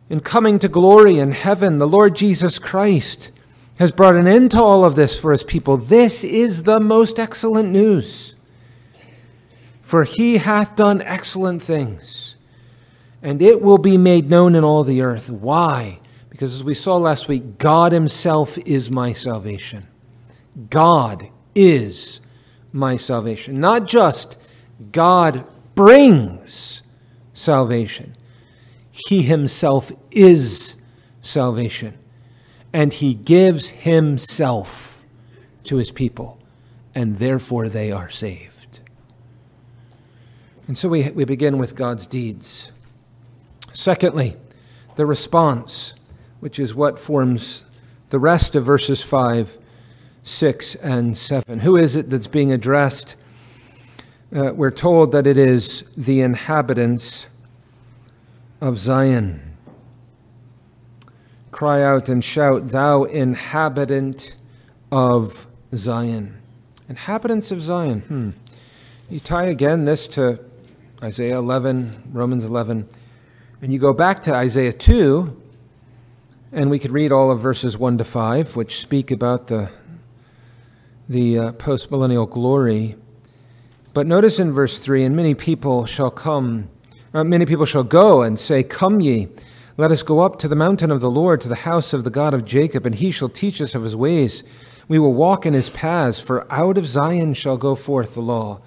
[0.08, 3.30] in coming to glory in heaven, the Lord Jesus Christ
[3.78, 5.76] has brought an end to all of this for his people.
[5.76, 8.34] This is the most excellent news.
[9.80, 12.34] For he hath done excellent things,
[13.22, 15.30] and it will be made known in all the earth.
[15.30, 16.00] Why?
[16.28, 19.86] Because as we saw last week, God himself is my salvation.
[20.68, 22.20] God is
[22.72, 23.60] my salvation.
[23.60, 24.36] Not just
[24.92, 26.82] God brings
[27.32, 28.16] salvation.
[28.90, 30.74] He himself is
[31.22, 31.96] salvation.
[32.72, 35.04] And he gives himself
[35.64, 36.38] to his people,
[36.94, 38.80] and therefore they are saved.
[40.66, 42.72] And so we, we begin with God's deeds.
[43.72, 44.36] Secondly,
[44.96, 45.94] the response,
[46.40, 47.64] which is what forms
[48.10, 49.58] the rest of verses 5,
[50.24, 51.60] 6, and 7.
[51.60, 53.16] Who is it that's being addressed?
[54.34, 57.28] Uh, we're told that it is the inhabitants
[58.60, 59.47] of Zion.
[61.58, 64.36] Cry out and shout, Thou inhabitant
[64.92, 66.38] of Zion.
[66.88, 68.02] Inhabitants of Zion.
[68.02, 68.30] Hmm.
[69.10, 70.38] You tie again this to
[71.02, 72.88] Isaiah 11, Romans 11,
[73.60, 75.36] and you go back to Isaiah 2,
[76.52, 79.68] and we could read all of verses 1 to 5, which speak about the,
[81.08, 82.94] the uh, postmillennial glory.
[83.94, 86.68] But notice in verse 3 And many people shall come,
[87.12, 89.26] uh, many people shall go and say, Come ye,
[89.78, 92.10] let us go up to the mountain of the Lord, to the house of the
[92.10, 94.42] God of Jacob, and he shall teach us of his ways.
[94.88, 98.60] We will walk in his paths, for out of Zion shall go forth the law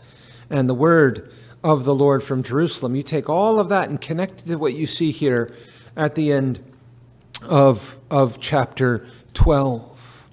[0.50, 1.30] and the word
[1.66, 2.96] of the Lord from Jerusalem.
[2.96, 5.54] You take all of that and connect it to what you see here
[5.98, 6.64] at the end
[7.44, 10.30] of, of chapter 12.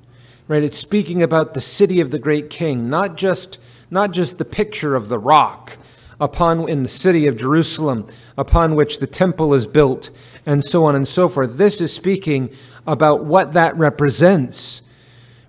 [0.47, 0.63] Right?
[0.63, 3.59] It's speaking about the city of the great king, not just,
[3.91, 5.77] not just the picture of the rock
[6.21, 10.11] upon in the city of Jerusalem upon which the temple is built
[10.45, 11.57] and so on and so forth.
[11.57, 12.51] This is speaking
[12.87, 14.83] about what that represents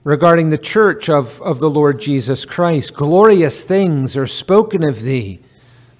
[0.03, 2.93] regarding the church of, of the Lord Jesus Christ.
[2.93, 5.39] Glorious things are spoken of thee,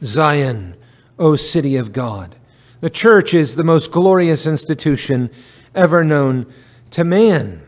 [0.04, 0.76] Zion,
[1.18, 2.36] O city of God.
[2.82, 5.30] The church is the most glorious institution
[5.76, 6.46] ever known
[6.92, 7.62] to man.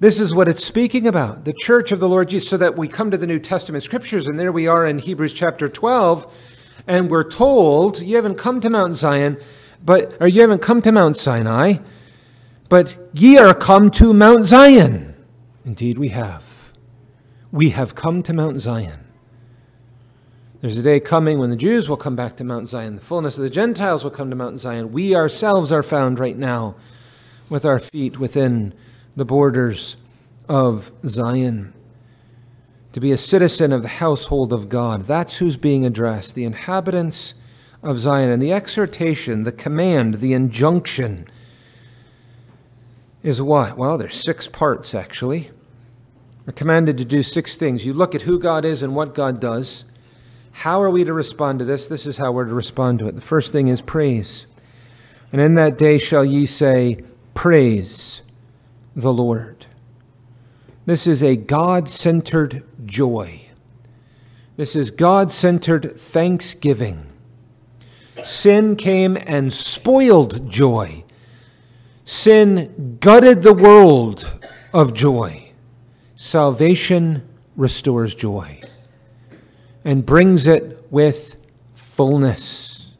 [0.00, 2.86] This is what it's speaking about the church of the Lord Jesus, so that we
[2.86, 6.32] come to the New Testament scriptures, and there we are in Hebrews chapter 12,
[6.86, 9.38] and we're told, You haven't come to Mount Zion,
[9.84, 11.78] but, or you haven't come to Mount Sinai,
[12.68, 15.16] but ye are come to Mount Zion.
[15.64, 16.72] Indeed, we have.
[17.50, 19.00] We have come to Mount Zion.
[20.60, 22.94] There's a day coming when the Jews will come back to Mount Zion.
[22.94, 24.92] The fullness of the Gentiles will come to Mount Zion.
[24.92, 26.76] We ourselves are found right now
[27.48, 28.74] with our feet within
[29.18, 29.96] the borders
[30.48, 31.74] of Zion.
[32.92, 35.06] To be a citizen of the household of God.
[35.06, 36.34] That's who's being addressed.
[36.34, 37.34] The inhabitants
[37.82, 38.30] of Zion.
[38.30, 41.26] And the exhortation, the command, the injunction
[43.22, 43.76] is what?
[43.76, 45.50] Well, there's six parts actually.
[46.46, 47.84] We're commanded to do six things.
[47.84, 49.84] You look at who God is and what God does.
[50.52, 51.88] How are we to respond to this?
[51.88, 53.16] This is how we're to respond to it.
[53.16, 54.46] The first thing is praise.
[55.30, 57.04] And in that day shall ye say,
[57.34, 58.22] Praise
[59.00, 59.66] the Lord.
[60.86, 63.42] This is a God centered joy.
[64.56, 67.06] This is God centered thanksgiving.
[68.24, 71.04] Sin came and spoiled joy.
[72.04, 74.32] Sin gutted the world
[74.74, 75.52] of joy.
[76.16, 77.22] Salvation
[77.54, 78.60] restores joy
[79.84, 81.36] and brings it with
[81.74, 82.94] fullness.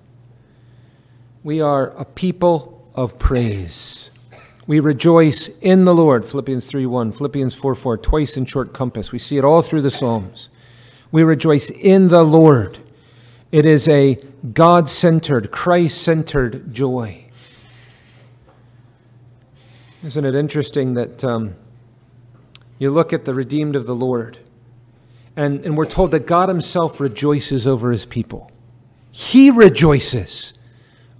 [1.42, 3.97] We are a people of praise.
[4.68, 9.10] We rejoice in the Lord, Philippians 3 1, Philippians 4 4, twice in short compass.
[9.10, 10.50] We see it all through the Psalms.
[11.10, 12.78] We rejoice in the Lord.
[13.50, 17.24] It is a God centered, Christ centered joy.
[20.04, 21.56] Isn't it interesting that um,
[22.78, 24.38] you look at the redeemed of the Lord?
[25.34, 28.50] And, and we're told that God Himself rejoices over His people.
[29.10, 30.52] He rejoices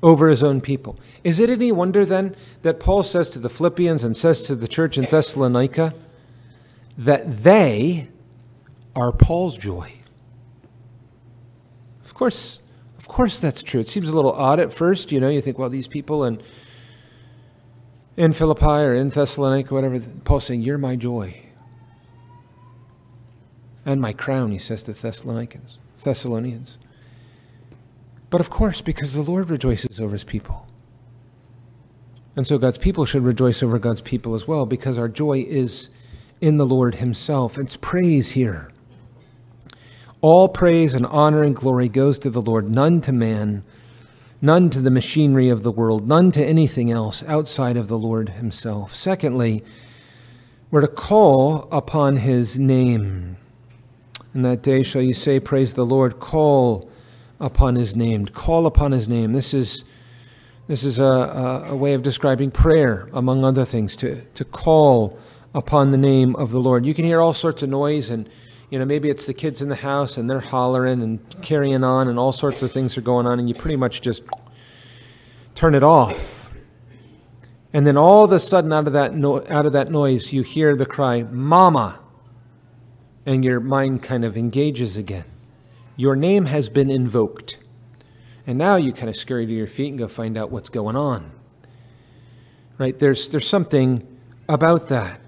[0.03, 0.99] over His own people.
[1.25, 4.69] Is it any wonder then that Paul says to the Philippians and says to the
[4.69, 5.95] church in Thessalonica
[6.97, 8.09] that they
[8.95, 9.93] are Paul's joy?
[12.05, 12.61] Of course,
[12.99, 13.81] of course that's true.
[13.81, 16.41] It seems a little odd at first, you know, you think, well, these people in,
[18.17, 21.35] in Philippi or in Thessalonica, whatever, Paul's saying, You're my joy
[23.89, 25.79] and my crown, he says to Thessalonians.
[26.05, 26.77] Thessalonians.
[28.31, 30.67] But of course, because the Lord rejoices over his people.
[32.37, 35.89] And so God's people should rejoice over God's people as well, because our joy is
[36.41, 37.59] in the Lord himself.
[37.59, 38.71] It's praise here.
[40.21, 43.65] All praise and honor and glory goes to the Lord, none to man,
[44.43, 48.31] none to the machinery of the world, none to anything else outside of the Lord
[48.31, 48.95] himself.
[48.95, 49.65] Secondly,
[50.71, 53.37] we're to call upon his name.
[54.35, 56.91] In that day shall you say, Praise the Lord, call
[57.41, 58.27] upon his name.
[58.27, 59.33] Call upon his name.
[59.33, 59.85] This is,
[60.67, 65.19] this is a, a, a way of describing prayer, among other things, to, to call
[65.55, 66.85] upon the name of the Lord.
[66.85, 68.29] You can hear all sorts of noise, and
[68.71, 72.09] you know maybe it's the kids in the house and they're hollering and carrying on,
[72.09, 74.25] and all sorts of things are going on, and you pretty much just
[75.55, 76.51] turn it off.
[77.73, 80.43] And then all of a sudden, out of that, no- out of that noise, you
[80.43, 82.01] hear the cry, Mama!
[83.27, 85.25] And your mind kind of engages again.
[85.99, 87.59] Your name has been invoked.
[88.47, 90.95] And now you kind of scurry to your feet and go find out what's going
[90.95, 91.33] on.
[92.79, 92.97] Right?
[92.97, 94.07] There's, there's something
[94.49, 95.21] about that.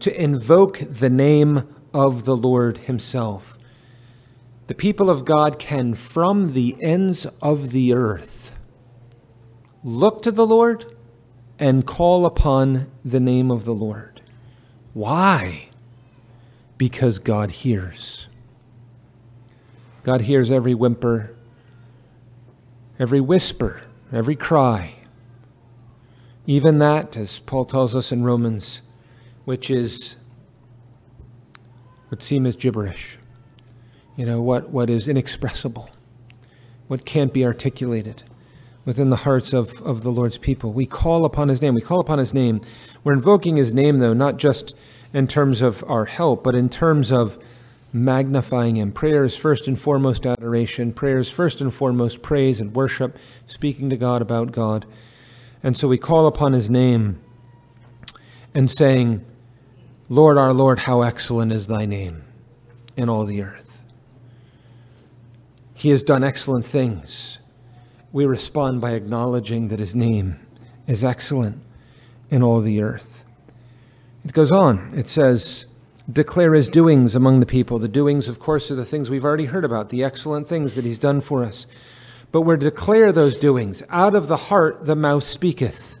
[0.00, 3.58] To invoke the name of the Lord Himself.
[4.66, 8.54] The people of God can, from the ends of the earth,
[9.82, 10.94] look to the Lord
[11.58, 14.20] and call upon the name of the Lord.
[14.92, 15.70] Why?
[16.76, 18.27] Because God hears.
[20.02, 21.34] God hears every whimper,
[22.98, 23.82] every whisper,
[24.12, 24.94] every cry.
[26.46, 28.80] Even that, as Paul tells us in Romans,
[29.44, 30.16] which is
[32.10, 33.18] would seem as gibberish.
[34.16, 35.90] You know, what, what is inexpressible,
[36.88, 38.22] what can't be articulated
[38.84, 40.72] within the hearts of, of the Lord's people.
[40.72, 41.74] We call upon his name.
[41.74, 42.62] We call upon his name.
[43.04, 44.74] We're invoking his name, though, not just
[45.12, 47.38] in terms of our help, but in terms of
[47.92, 48.92] magnifying him.
[48.92, 50.92] Prayer is first and foremost adoration.
[50.92, 54.86] Prayer is first and foremost praise and worship, speaking to God about God.
[55.62, 57.20] And so we call upon his name
[58.54, 59.24] and saying,
[60.08, 62.24] Lord, our Lord, how excellent is thy name
[62.96, 63.82] in all the earth.
[65.74, 67.38] He has done excellent things.
[68.12, 70.40] We respond by acknowledging that his name
[70.86, 71.62] is excellent
[72.30, 73.24] in all the earth.
[74.24, 74.92] It goes on.
[74.96, 75.66] It says,
[76.10, 77.78] Declare his doings among the people.
[77.78, 80.84] The doings, of course, are the things we've already heard about, the excellent things that
[80.84, 81.66] he's done for us.
[82.32, 83.82] But we're to declare those doings.
[83.90, 85.98] Out of the heart, the mouth speaketh.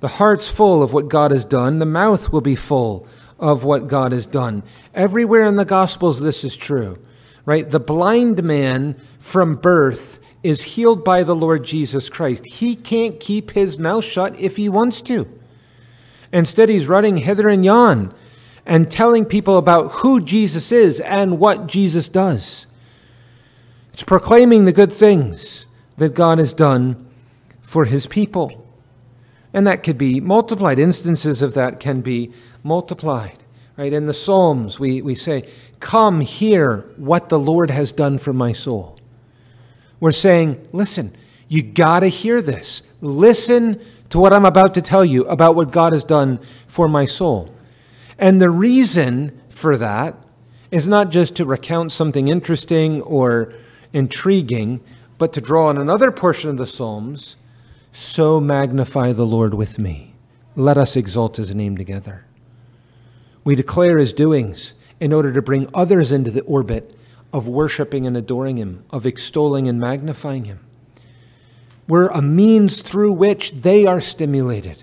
[0.00, 3.06] The heart's full of what God has done, the mouth will be full
[3.38, 4.62] of what God has done.
[4.94, 6.98] Everywhere in the Gospels, this is true,
[7.44, 7.68] right?
[7.68, 12.44] The blind man from birth is healed by the Lord Jesus Christ.
[12.46, 15.28] He can't keep his mouth shut if he wants to.
[16.32, 18.14] Instead, he's running hither and yon
[18.66, 22.66] and telling people about who Jesus is and what Jesus does.
[23.92, 25.64] It's proclaiming the good things
[25.96, 27.08] that God has done
[27.62, 28.66] for his people.
[29.54, 30.78] And that could be multiplied.
[30.78, 32.30] Instances of that can be
[32.62, 33.38] multiplied.
[33.76, 33.92] Right?
[33.92, 35.48] In the Psalms, we, we say,
[35.80, 38.98] Come hear what the Lord has done for my soul.
[40.00, 41.14] We're saying, Listen,
[41.48, 42.82] you got to hear this.
[43.00, 47.06] Listen to what I'm about to tell you about what God has done for my
[47.06, 47.54] soul.
[48.18, 50.16] And the reason for that
[50.70, 53.52] is not just to recount something interesting or
[53.92, 54.80] intriguing,
[55.18, 57.36] but to draw on another portion of the Psalms
[57.92, 60.14] so magnify the Lord with me.
[60.54, 62.24] Let us exalt his name together.
[63.44, 66.94] We declare his doings in order to bring others into the orbit
[67.32, 70.60] of worshiping and adoring him, of extolling and magnifying him.
[71.88, 74.82] We're a means through which they are stimulated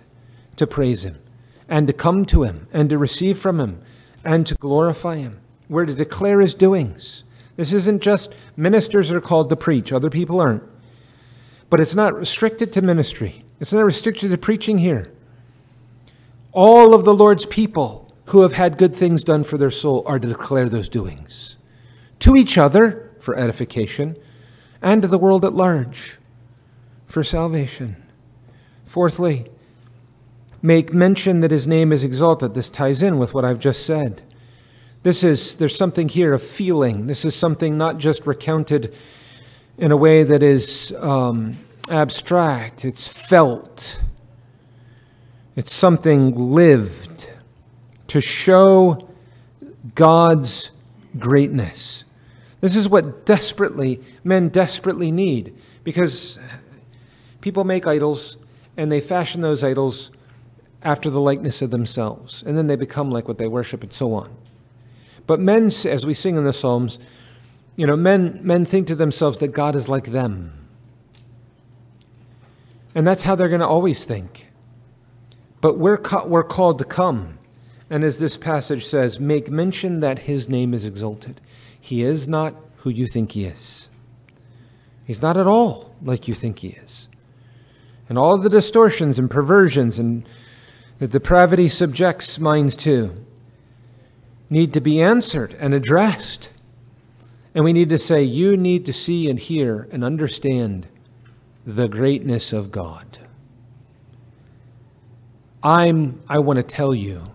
[0.56, 1.20] to praise him
[1.68, 3.82] and to come to him and to receive from him
[4.24, 5.40] and to glorify him.
[5.70, 7.24] We're to declare his doings.
[7.56, 10.64] This isn't just ministers are called to preach, other people aren't.
[11.70, 15.12] But it's not restricted to ministry, it's not restricted to preaching here.
[16.52, 20.20] All of the Lord's people who have had good things done for their soul are
[20.20, 21.58] to declare those doings
[22.20, 24.16] to each other for edification
[24.82, 26.20] and to the world at large
[27.06, 27.96] for salvation.
[28.86, 29.48] Fourthly,
[30.64, 32.56] make mention that his name is exalted.
[32.56, 34.24] This ties in with what I've just said.
[35.04, 37.08] This is, there's something here of feeling.
[37.08, 38.96] This is something not just recounted
[39.78, 41.58] in a way that is um,
[41.90, 44.00] abstract, it's felt,
[45.56, 47.30] it's something lived
[48.08, 49.10] to show
[49.96, 50.72] God's
[51.20, 52.06] greatness.
[52.62, 56.40] This is what desperately, men desperately need because
[57.42, 58.38] people make idols
[58.78, 60.12] and they fashion those idols
[60.84, 64.14] after the likeness of themselves, and then they become like what they worship and so
[64.14, 64.36] on.
[65.26, 67.00] But men, as we sing in the Psalms,
[67.76, 70.68] you know, men, men think to themselves that God is like them.
[72.94, 74.48] And that's how they're going to always think.
[75.62, 77.40] But we're, ca- we're called to come.
[77.90, 81.40] And as this passage says, make mention that his name is exalted.
[81.80, 83.88] He is not who you think he is.
[85.06, 87.08] He's not at all like you think he is.
[88.10, 90.28] And all the distortions and perversions and
[91.00, 93.26] the depravity subjects minds to
[94.50, 96.50] need to be answered and addressed.
[97.56, 100.88] And we need to say, You need to see and hear and understand
[101.66, 103.20] the greatness of God.
[105.64, 107.32] I'm, I want to tell you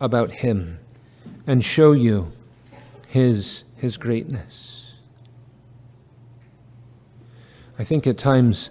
[0.00, 0.78] about Him
[1.46, 2.32] and show you
[3.08, 4.92] His, His greatness.
[7.78, 8.70] I think at times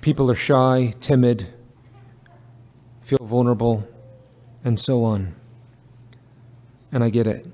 [0.00, 1.48] people are shy, timid,
[3.06, 3.86] feel vulnerable,
[4.64, 5.32] and so on.
[6.90, 7.46] And I get it.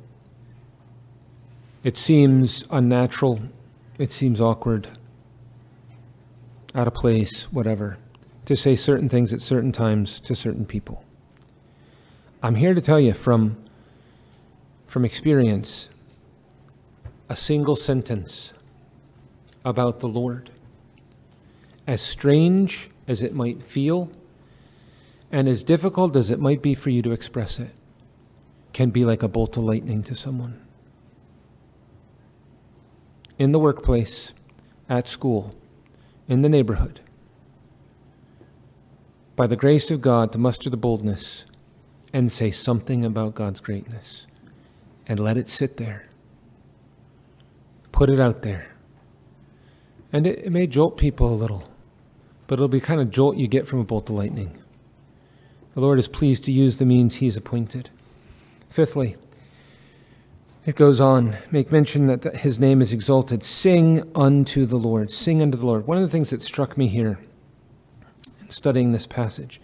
[1.85, 3.39] It seems unnatural,
[3.99, 4.89] it seems awkward,
[6.75, 7.99] out of place, whatever,
[8.47, 11.05] to say certain things at certain times to certain people.
[12.43, 13.63] I'm here to tell you from,
[14.87, 15.91] from experience
[17.29, 18.55] a single sentence
[19.67, 20.51] about the Lord,
[21.87, 24.11] as strange as it might feel,
[25.33, 27.71] and as difficult as it might be for you to express it,
[28.73, 30.61] can be like a bolt of lightning to someone
[33.39, 34.33] in the workplace,
[34.89, 35.55] at school,
[36.29, 37.01] in the neighborhood,
[39.35, 41.45] by the grace of God, to muster the boldness
[42.13, 44.27] and say something about God's greatness
[45.07, 46.09] and let it sit there.
[47.91, 48.77] Put it out there.
[50.13, 51.69] And it, it may jolt people a little,
[52.47, 54.62] but it'll be kind of jolt you get from a bolt of lightning.
[55.75, 57.89] The Lord is pleased to use the means He's appointed.
[58.69, 59.17] Fifthly,
[60.65, 63.43] it goes on, make mention that his name is exalted.
[63.43, 65.11] Sing unto the Lord.
[65.11, 65.87] Sing unto the Lord.
[65.89, 67.19] One of the things that struck me here
[68.41, 69.61] in studying this passage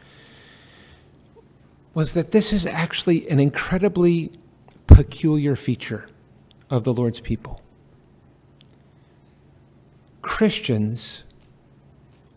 [1.94, 4.32] was that this is actually an incredibly
[4.88, 6.08] peculiar feature
[6.68, 7.62] of the Lord's people.
[10.20, 11.22] Christians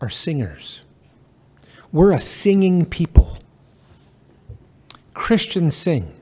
[0.00, 0.82] are singers.
[1.90, 3.38] We're a singing people.
[5.14, 6.14] Christians sing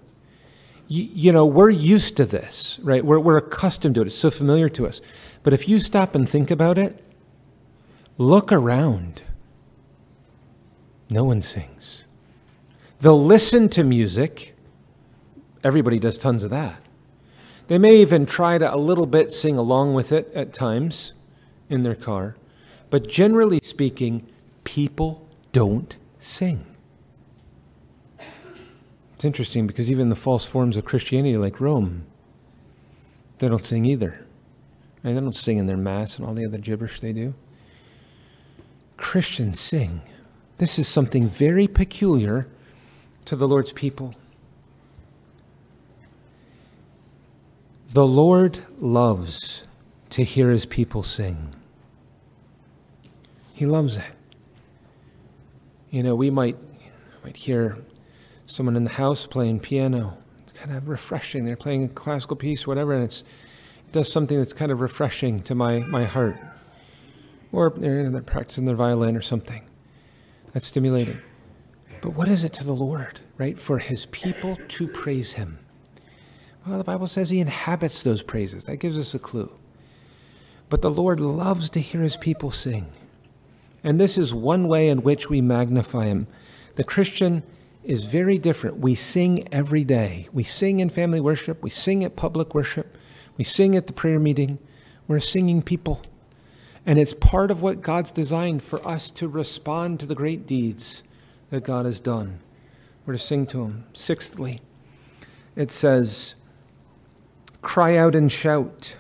[0.91, 3.05] you, you, know, we're used to this, right?
[3.05, 4.09] We're, we're accustomed to it.
[4.09, 5.01] It's so familiar to us.
[5.45, 7.01] But if you stop and think about it,
[8.19, 9.23] look around.
[11.09, 12.07] No one sings.
[13.01, 14.57] They'll listen to music.
[15.63, 16.81] Everybody does tons of that.
[17.69, 21.13] They may even try to a little bit sing along with it at times
[21.69, 22.35] in their car.
[22.91, 24.27] But generally speaking,
[24.65, 26.70] people don't sing.
[29.21, 32.07] It's interesting because even the false forms of Christianity, like Rome,
[33.39, 34.25] they don't sing either.
[35.03, 37.35] They don't sing in their Mass and all the other gibberish they do.
[38.97, 40.01] Christians sing.
[40.57, 42.49] This is something very peculiar
[43.27, 44.15] to the Lord's people.
[47.93, 49.65] The Lord loves
[50.09, 51.55] to hear his people sing.
[53.53, 54.05] He loves it.
[55.91, 56.57] You know, we might,
[57.23, 57.77] might hear
[58.51, 60.17] someone in the house playing piano.
[60.43, 61.45] It's kind of refreshing.
[61.45, 65.43] They're playing a classical piece, whatever, and it's, it does something that's kind of refreshing
[65.43, 66.37] to my, my heart.
[67.53, 69.63] Or they're, they're practicing their violin or something.
[70.53, 71.21] That's stimulating.
[72.01, 73.59] But what is it to the Lord, right?
[73.59, 75.59] For his people to praise him.
[76.67, 78.65] Well, the Bible says he inhabits those praises.
[78.65, 79.51] That gives us a clue.
[80.69, 82.91] But the Lord loves to hear his people sing.
[83.83, 86.27] And this is one way in which we magnify him.
[86.77, 87.43] The Christian
[87.85, 88.79] is very different.
[88.79, 90.29] We sing every day.
[90.33, 92.97] We sing in family worship, we sing at public worship,
[93.37, 94.59] we sing at the prayer meeting.
[95.11, 96.03] We're singing people.
[96.87, 101.03] And it's part of what God's designed for us to respond to the great deeds
[101.51, 102.39] that God has done.
[103.05, 103.87] We're to sing to Him.
[103.93, 104.61] Sixthly,
[105.57, 106.37] it says,
[107.61, 108.97] Cry out and shout,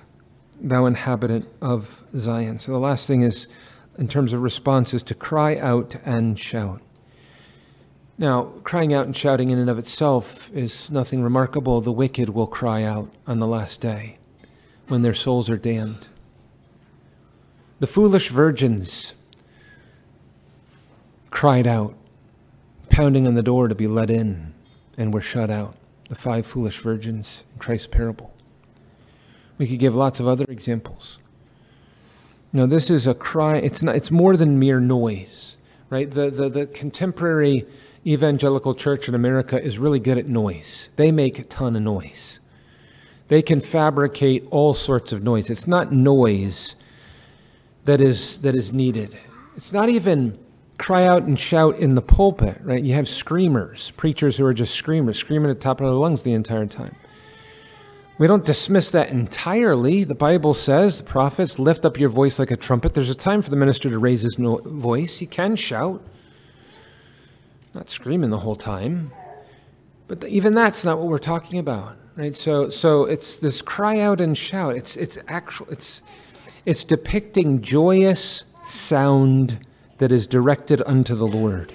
[0.60, 2.58] thou inhabitant of Zion.
[2.58, 3.46] So the last thing is,
[3.96, 6.82] in terms of response, is to cry out and shout.
[8.20, 11.80] Now, crying out and shouting in and of itself is nothing remarkable.
[11.80, 14.18] The wicked will cry out on the last day
[14.88, 16.08] when their souls are damned.
[17.78, 19.14] The foolish virgins
[21.30, 21.94] cried out,
[22.90, 24.52] pounding on the door to be let in,
[24.98, 25.74] and were shut out.
[26.10, 28.34] The five foolish virgins in Christ's parable.
[29.56, 31.18] We could give lots of other examples.
[32.52, 35.56] Now, this is a cry, it's, not, it's more than mere noise,
[35.90, 36.10] right?
[36.10, 37.66] The, the, the contemporary
[38.06, 40.88] evangelical church in America is really good at noise.
[40.96, 42.40] They make a ton of noise.
[43.28, 45.50] They can fabricate all sorts of noise.
[45.50, 46.74] It's not noise
[47.84, 49.16] that is, that is needed.
[49.56, 50.38] It's not even
[50.78, 52.82] cry out and shout in the pulpit, right?
[52.82, 56.22] You have screamers, preachers who are just screamers, screaming at the top of their lungs
[56.22, 56.96] the entire time.
[58.20, 60.04] We don't dismiss that entirely.
[60.04, 62.92] The Bible says, the prophets, lift up your voice like a trumpet.
[62.92, 65.20] There's a time for the minister to raise his no- voice.
[65.20, 66.02] He can shout
[67.72, 69.10] not screaming the whole time.
[70.06, 72.36] But even that's not what we're talking about, right?
[72.36, 74.76] So, so it's this cry out and shout.
[74.76, 76.02] It's, it's actual, it's,
[76.66, 79.66] it's depicting joyous sound
[79.96, 81.72] that is directed unto the Lord.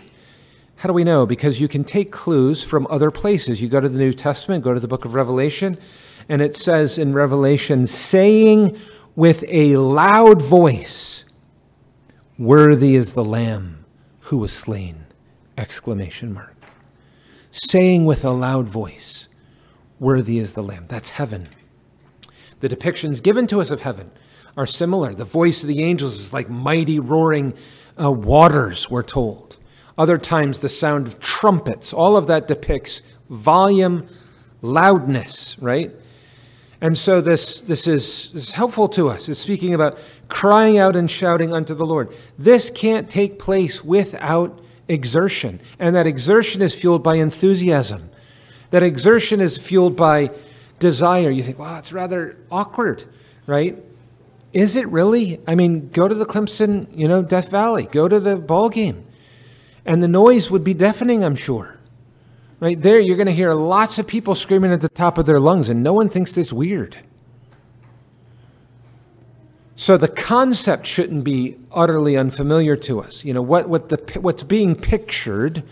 [0.76, 1.26] How do we know?
[1.26, 3.64] Because you can take clues from other places.
[3.64, 5.80] You go to the New Testament, go to the book of Revelation,
[6.28, 8.78] and it says in Revelation, saying
[9.16, 11.24] with a loud voice,
[12.38, 13.86] Worthy is the Lamb
[14.22, 15.06] who was slain
[15.58, 16.54] Exclamation mark.
[17.52, 19.28] Saying with a loud voice,
[20.00, 20.86] Worthy is the Lamb.
[20.90, 21.48] That's heaven.
[22.60, 24.12] The depictions given to us of heaven
[24.58, 25.14] are similar.
[25.14, 27.54] The voice of the angels is like mighty roaring
[28.02, 29.58] uh, waters, we're told.
[29.98, 31.94] Other times, the sound of trumpets.
[31.94, 34.08] All of that depicts volume,
[34.62, 35.92] loudness, right?
[36.82, 39.30] And so this, this, is, this is helpful to us.
[39.30, 39.98] It's speaking about
[40.28, 42.14] crying out and shouting unto the Lord.
[42.38, 45.62] This can't take place without exertion.
[45.80, 48.10] And that exertion is fueled by enthusiasm.
[48.72, 50.32] That exertion is fueled by
[50.80, 51.30] desire.
[51.30, 53.06] You think, wow, it's rather awkward,
[53.48, 53.82] right?
[54.54, 55.40] Is it really?
[55.48, 59.06] I mean, go to the Clemson, you know, Death Valley, go to the ball game,
[59.86, 61.75] and the noise would be deafening, I'm sure.
[62.60, 65.40] Right there, you're going to hear lots of people screaming at the top of their
[65.40, 66.98] lungs, and no one thinks it's weird.
[69.76, 73.26] So the concept shouldn't be utterly unfamiliar to us.
[73.26, 75.64] You know, what, what the, what's being pictured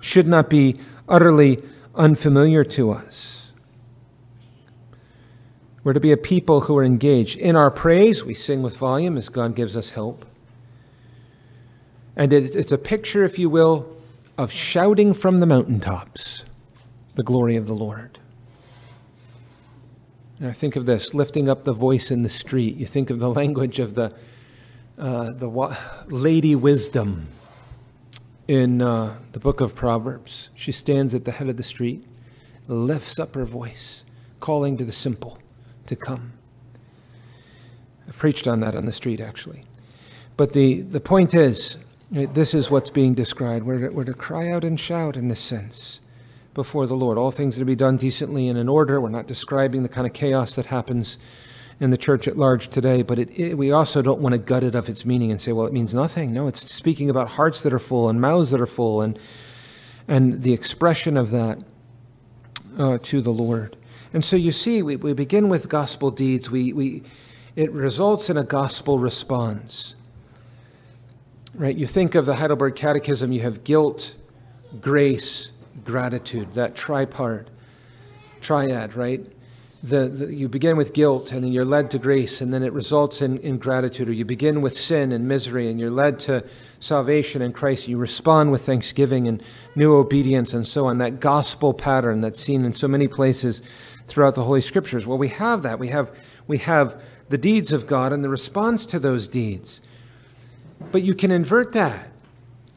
[0.00, 0.78] should not be
[1.08, 1.62] utterly
[1.96, 3.50] unfamiliar to us.
[5.82, 7.36] We're to be a people who are engaged.
[7.38, 10.24] In our praise, we sing with volume as God gives us help.
[12.14, 13.88] And it's a picture, if you will,
[14.38, 16.44] of shouting from the mountaintops
[17.16, 18.20] the glory of the Lord.
[20.38, 22.76] And I think of this lifting up the voice in the street.
[22.76, 24.14] You think of the language of the,
[24.96, 25.76] uh, the wa-
[26.06, 27.26] Lady Wisdom
[28.46, 30.50] in uh, the book of Proverbs.
[30.54, 32.06] She stands at the head of the street,
[32.68, 34.04] lifts up her voice,
[34.38, 35.38] calling to the simple
[35.86, 36.34] to come.
[38.06, 39.64] I've preached on that on the street, actually.
[40.36, 41.76] But the, the point is,
[42.10, 43.66] this is what's being described.
[43.66, 46.00] We're to, we're to cry out and shout in this sense
[46.54, 47.18] before the Lord.
[47.18, 49.00] All things are to be done decently and in order.
[49.00, 51.18] We're not describing the kind of chaos that happens
[51.80, 54.64] in the church at large today, but it, it, we also don't want to gut
[54.64, 56.32] it of its meaning and say, well, it means nothing.
[56.32, 59.18] No, it's speaking about hearts that are full and mouths that are full and,
[60.08, 61.62] and the expression of that
[62.78, 63.76] uh, to the Lord.
[64.12, 66.50] And so you see, we, we begin with gospel deeds.
[66.50, 67.02] We, we,
[67.54, 69.94] it results in a gospel response.
[71.58, 71.76] Right?
[71.76, 74.14] You think of the Heidelberg Catechism, you have guilt,
[74.80, 75.50] grace,
[75.84, 77.46] gratitude, that tripart,
[78.40, 79.26] triad, right?
[79.82, 82.72] The, the, you begin with guilt and then you're led to grace and then it
[82.72, 86.44] results in, in gratitude or you begin with sin and misery and you're led to
[86.80, 89.40] salvation in christ you respond with thanksgiving and
[89.76, 93.62] new obedience and so on that gospel pattern that's seen in so many places
[94.06, 96.10] throughout the holy scriptures well we have that we have
[96.48, 99.80] we have the deeds of god and the response to those deeds
[100.92, 102.10] but you can invert that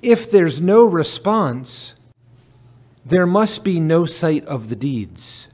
[0.02, 1.94] if there's no response
[3.06, 5.48] there must be no sight of the deeds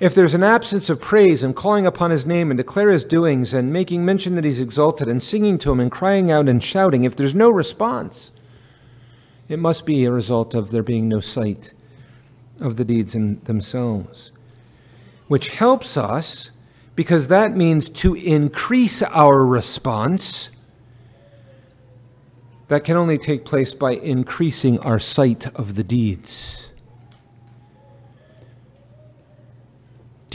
[0.00, 3.54] if there's an absence of praise and calling upon his name and declare his doings
[3.54, 7.04] and making mention that he's exalted and singing to him and crying out and shouting,
[7.04, 8.32] if there's no response,
[9.48, 11.72] it must be a result of there being no sight
[12.60, 14.32] of the deeds in themselves.
[15.28, 16.50] Which helps us
[16.96, 20.50] because that means to increase our response.
[22.68, 26.64] That can only take place by increasing our sight of the deeds.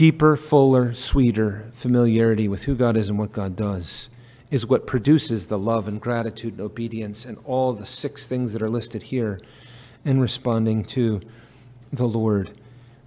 [0.00, 4.08] deeper, fuller, sweeter familiarity with who God is and what God does
[4.50, 8.62] is what produces the love and gratitude and obedience and all the six things that
[8.62, 9.38] are listed here
[10.02, 11.20] in responding to
[11.92, 12.50] the Lord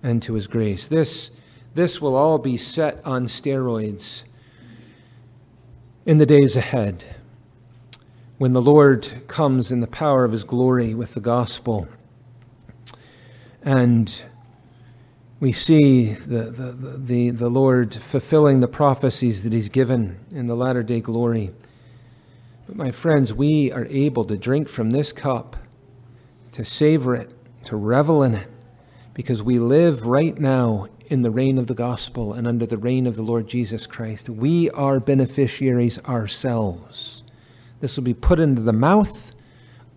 [0.04, 0.88] and to his grace.
[0.88, 1.32] This,
[1.74, 4.22] this will all be set on steroids
[6.06, 7.04] in the days ahead
[8.38, 11.88] when the Lord comes in the power of his glory with the gospel
[13.64, 14.24] and
[15.40, 20.56] we see the, the, the, the Lord fulfilling the prophecies that He's given in the
[20.56, 21.52] latter day glory.
[22.66, 25.58] But, my friends, we are able to drink from this cup,
[26.54, 27.32] to savor it,
[27.66, 28.48] to revel in it,
[29.14, 33.06] because we live right now in the reign of the gospel and under the reign
[33.06, 34.30] of the Lord Jesus Christ.
[34.30, 37.23] We are beneficiaries ourselves.
[37.84, 39.36] This will be put into the mouth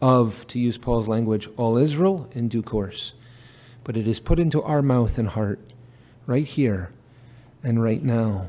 [0.03, 3.13] of, to use Paul's language, all Israel in due course
[3.87, 5.61] but it is put into our mouth and heart
[6.27, 6.91] right here
[7.63, 8.49] and right now.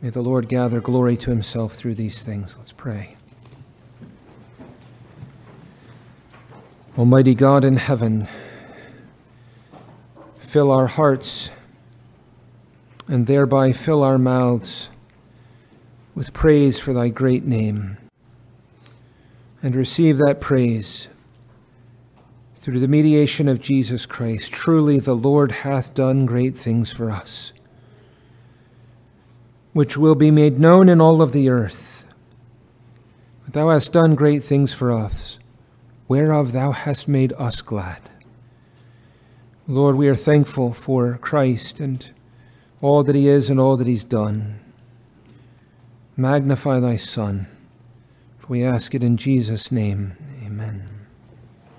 [0.00, 2.56] May the Lord gather glory to himself through these things.
[2.58, 3.14] Let's pray.
[6.98, 8.26] Almighty God in heaven,
[10.40, 11.50] fill our hearts
[13.06, 14.88] and thereby fill our mouths
[16.14, 17.96] with praise for thy great name.
[19.62, 21.08] And receive that praise
[22.56, 24.52] through the mediation of Jesus Christ.
[24.52, 27.52] Truly, the Lord hath done great things for us,
[29.72, 32.04] which will be made known in all of the earth.
[33.48, 35.38] Thou hast done great things for us,
[36.08, 38.08] whereof thou hast made us glad.
[39.66, 42.08] Lord, we are thankful for Christ and
[42.80, 44.61] all that he is and all that he's done.
[46.16, 47.46] Magnify thy Son,
[48.38, 50.14] for we ask it in Jesus' name.
[50.44, 50.91] Amen.